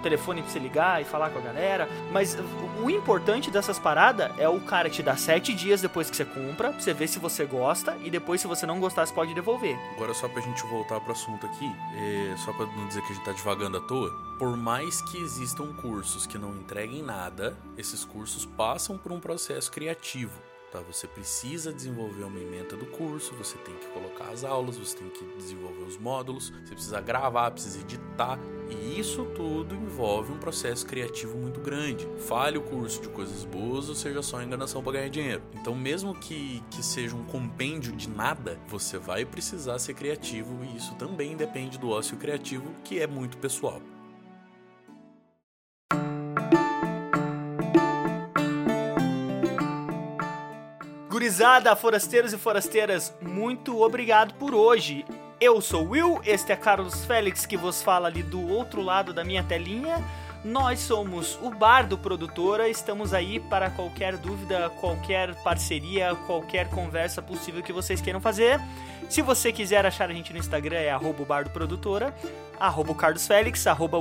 telefone 0.03 0.41
pra 0.41 0.51
você 0.51 0.59
ligar 0.59 1.01
e 1.01 1.05
falar 1.05 1.29
com 1.29 1.39
a 1.39 1.41
galera. 1.41 1.89
Mas 2.11 2.37
o 2.83 2.89
importante 2.89 3.49
dessas 3.49 3.79
paradas 3.79 4.31
é 4.37 4.47
o 4.47 4.59
cara 4.59 4.89
te 4.89 5.01
dar 5.01 5.17
sete 5.17 5.53
dias 5.53 5.81
depois 5.81 6.09
que 6.09 6.15
você 6.15 6.25
compra, 6.25 6.71
pra 6.71 6.79
você 6.79 6.93
ver 6.93 7.07
se 7.07 7.17
você 7.17 7.45
gosta, 7.45 7.97
e 8.03 8.09
depois, 8.09 8.41
se 8.41 8.47
você 8.47 8.65
não 8.65 8.79
gostar, 8.79 9.05
você 9.05 9.13
pode 9.13 9.33
devolver. 9.33 9.77
Agora, 9.95 10.13
só 10.13 10.27
pra 10.27 10.41
gente 10.41 10.61
voltar 10.63 10.99
pro 10.99 11.13
assunto 11.13 11.45
aqui, 11.45 11.71
é, 11.95 12.35
só 12.37 12.51
pra 12.53 12.65
não 12.65 12.87
dizer 12.87 13.01
que 13.01 13.13
a 13.13 13.15
gente 13.15 13.25
tá 13.25 13.31
devagando 13.31 13.77
à 13.77 13.81
toa, 13.81 14.11
por 14.37 14.55
mais 14.57 15.01
que 15.01 15.17
existam 15.17 15.73
cursos 15.73 16.27
que 16.27 16.37
não 16.37 16.51
entreguem 16.51 17.01
nada, 17.01 17.57
esses 17.77 18.03
cursos 18.03 18.45
passam 18.45 18.97
por 18.97 19.11
um 19.11 19.19
processo 19.19 19.71
criativo 19.71 20.52
Tá? 20.73 20.79
Você 20.91 21.05
precisa 21.05 21.71
desenvolver 21.71 22.23
uma 22.23 22.39
emenda 22.39 22.75
do 22.75 22.87
curso, 22.87 23.35
você 23.35 23.55
tem 23.59 23.75
que 23.75 23.85
colocar 23.89 24.31
as 24.31 24.43
aulas, 24.43 24.75
você 24.75 24.97
tem 24.97 25.07
que 25.07 25.23
desenvolver 25.37 25.83
os 25.83 25.97
módulos, 25.97 26.49
você 26.49 26.73
precisa 26.73 26.99
gravar, 26.99 27.51
precisa 27.51 27.79
editar, 27.79 28.39
e 28.67 28.99
isso 28.99 29.23
tudo 29.35 29.75
envolve 29.75 30.31
um 30.31 30.39
processo 30.39 30.83
criativo 30.83 31.37
muito 31.37 31.59
grande. 31.59 32.09
Fale 32.27 32.57
o 32.57 32.63
curso 32.63 32.99
de 32.99 33.09
coisas 33.09 33.45
boas 33.45 33.87
ou 33.87 33.93
seja 33.93 34.23
só 34.23 34.41
enganação 34.41 34.81
para 34.81 34.93
ganhar 34.93 35.09
dinheiro. 35.09 35.43
Então, 35.53 35.75
mesmo 35.75 36.15
que, 36.15 36.63
que 36.71 36.81
seja 36.81 37.15
um 37.15 37.23
compêndio 37.25 37.95
de 37.95 38.09
nada, 38.09 38.59
você 38.67 38.97
vai 38.97 39.25
precisar 39.25 39.77
ser 39.77 39.93
criativo 39.93 40.63
e 40.63 40.75
isso 40.75 40.95
também 40.95 41.37
depende 41.37 41.77
do 41.77 41.91
ócio 41.91 42.17
criativo, 42.17 42.73
que 42.83 42.99
é 42.99 43.05
muito 43.05 43.37
pessoal. 43.37 43.79
Gurizada, 51.23 51.73
forasteiros 51.73 52.33
e 52.33 52.37
forasteiras, 52.37 53.15
muito 53.21 53.81
obrigado 53.81 54.33
por 54.33 54.53
hoje. 54.53 55.05
Eu 55.39 55.61
sou 55.61 55.87
Will, 55.87 56.19
este 56.25 56.51
é 56.51 56.55
Carlos 56.57 57.05
Félix 57.05 57.45
que 57.45 57.55
vos 57.55 57.81
fala 57.81 58.09
ali 58.09 58.21
do 58.21 58.45
outro 58.45 58.81
lado 58.81 59.13
da 59.13 59.23
minha 59.23 59.41
telinha. 59.41 60.03
Nós 60.43 60.81
somos 60.81 61.39
o 61.41 61.49
Bardo 61.49 61.97
Produtora, 61.97 62.67
estamos 62.67 63.13
aí 63.13 63.39
para 63.39 63.69
qualquer 63.69 64.17
dúvida, 64.17 64.69
qualquer 64.71 65.33
parceria, 65.35 66.13
qualquer 66.27 66.69
conversa 66.69 67.21
possível 67.21 67.63
que 67.63 67.71
vocês 67.71 68.01
queiram 68.01 68.19
fazer. 68.19 68.59
Se 69.09 69.21
você 69.21 69.53
quiser 69.53 69.85
achar 69.85 70.09
a 70.09 70.13
gente 70.13 70.33
no 70.33 70.39
Instagram 70.39 70.75
é 70.75 70.91
arroba 70.91 71.23
Bardo 71.23 71.49
Produtora, 71.49 72.13
arroba 72.59 72.93
arroba. 72.93 73.97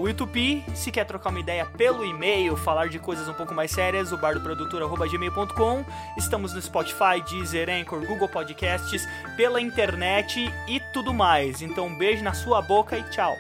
Se 0.75 0.91
quer 0.91 1.05
trocar 1.05 1.31
uma 1.31 1.39
ideia 1.39 1.65
pelo 1.65 2.05
e-mail, 2.05 2.57
falar 2.57 2.89
de 2.89 2.99
coisas 2.99 3.29
um 3.29 3.35
pouco 3.35 3.55
mais 3.55 3.71
sérias, 3.71 4.11
o 4.11 4.17
bardoprodutora.gmail.com. 4.17 5.85
Estamos 6.19 6.53
no 6.53 6.61
Spotify, 6.61 7.23
Deezer, 7.29 7.71
Anchor, 7.71 8.05
Google 8.05 8.29
Podcasts, 8.29 9.07
pela 9.37 9.61
internet 9.61 10.53
e 10.67 10.81
tudo 10.93 11.15
mais. 11.15 11.63
Então 11.63 11.87
um 11.87 11.97
beijo 11.97 12.25
na 12.25 12.35
sua 12.35 12.61
boca 12.61 12.99
e 12.99 13.03
tchau. 13.11 13.37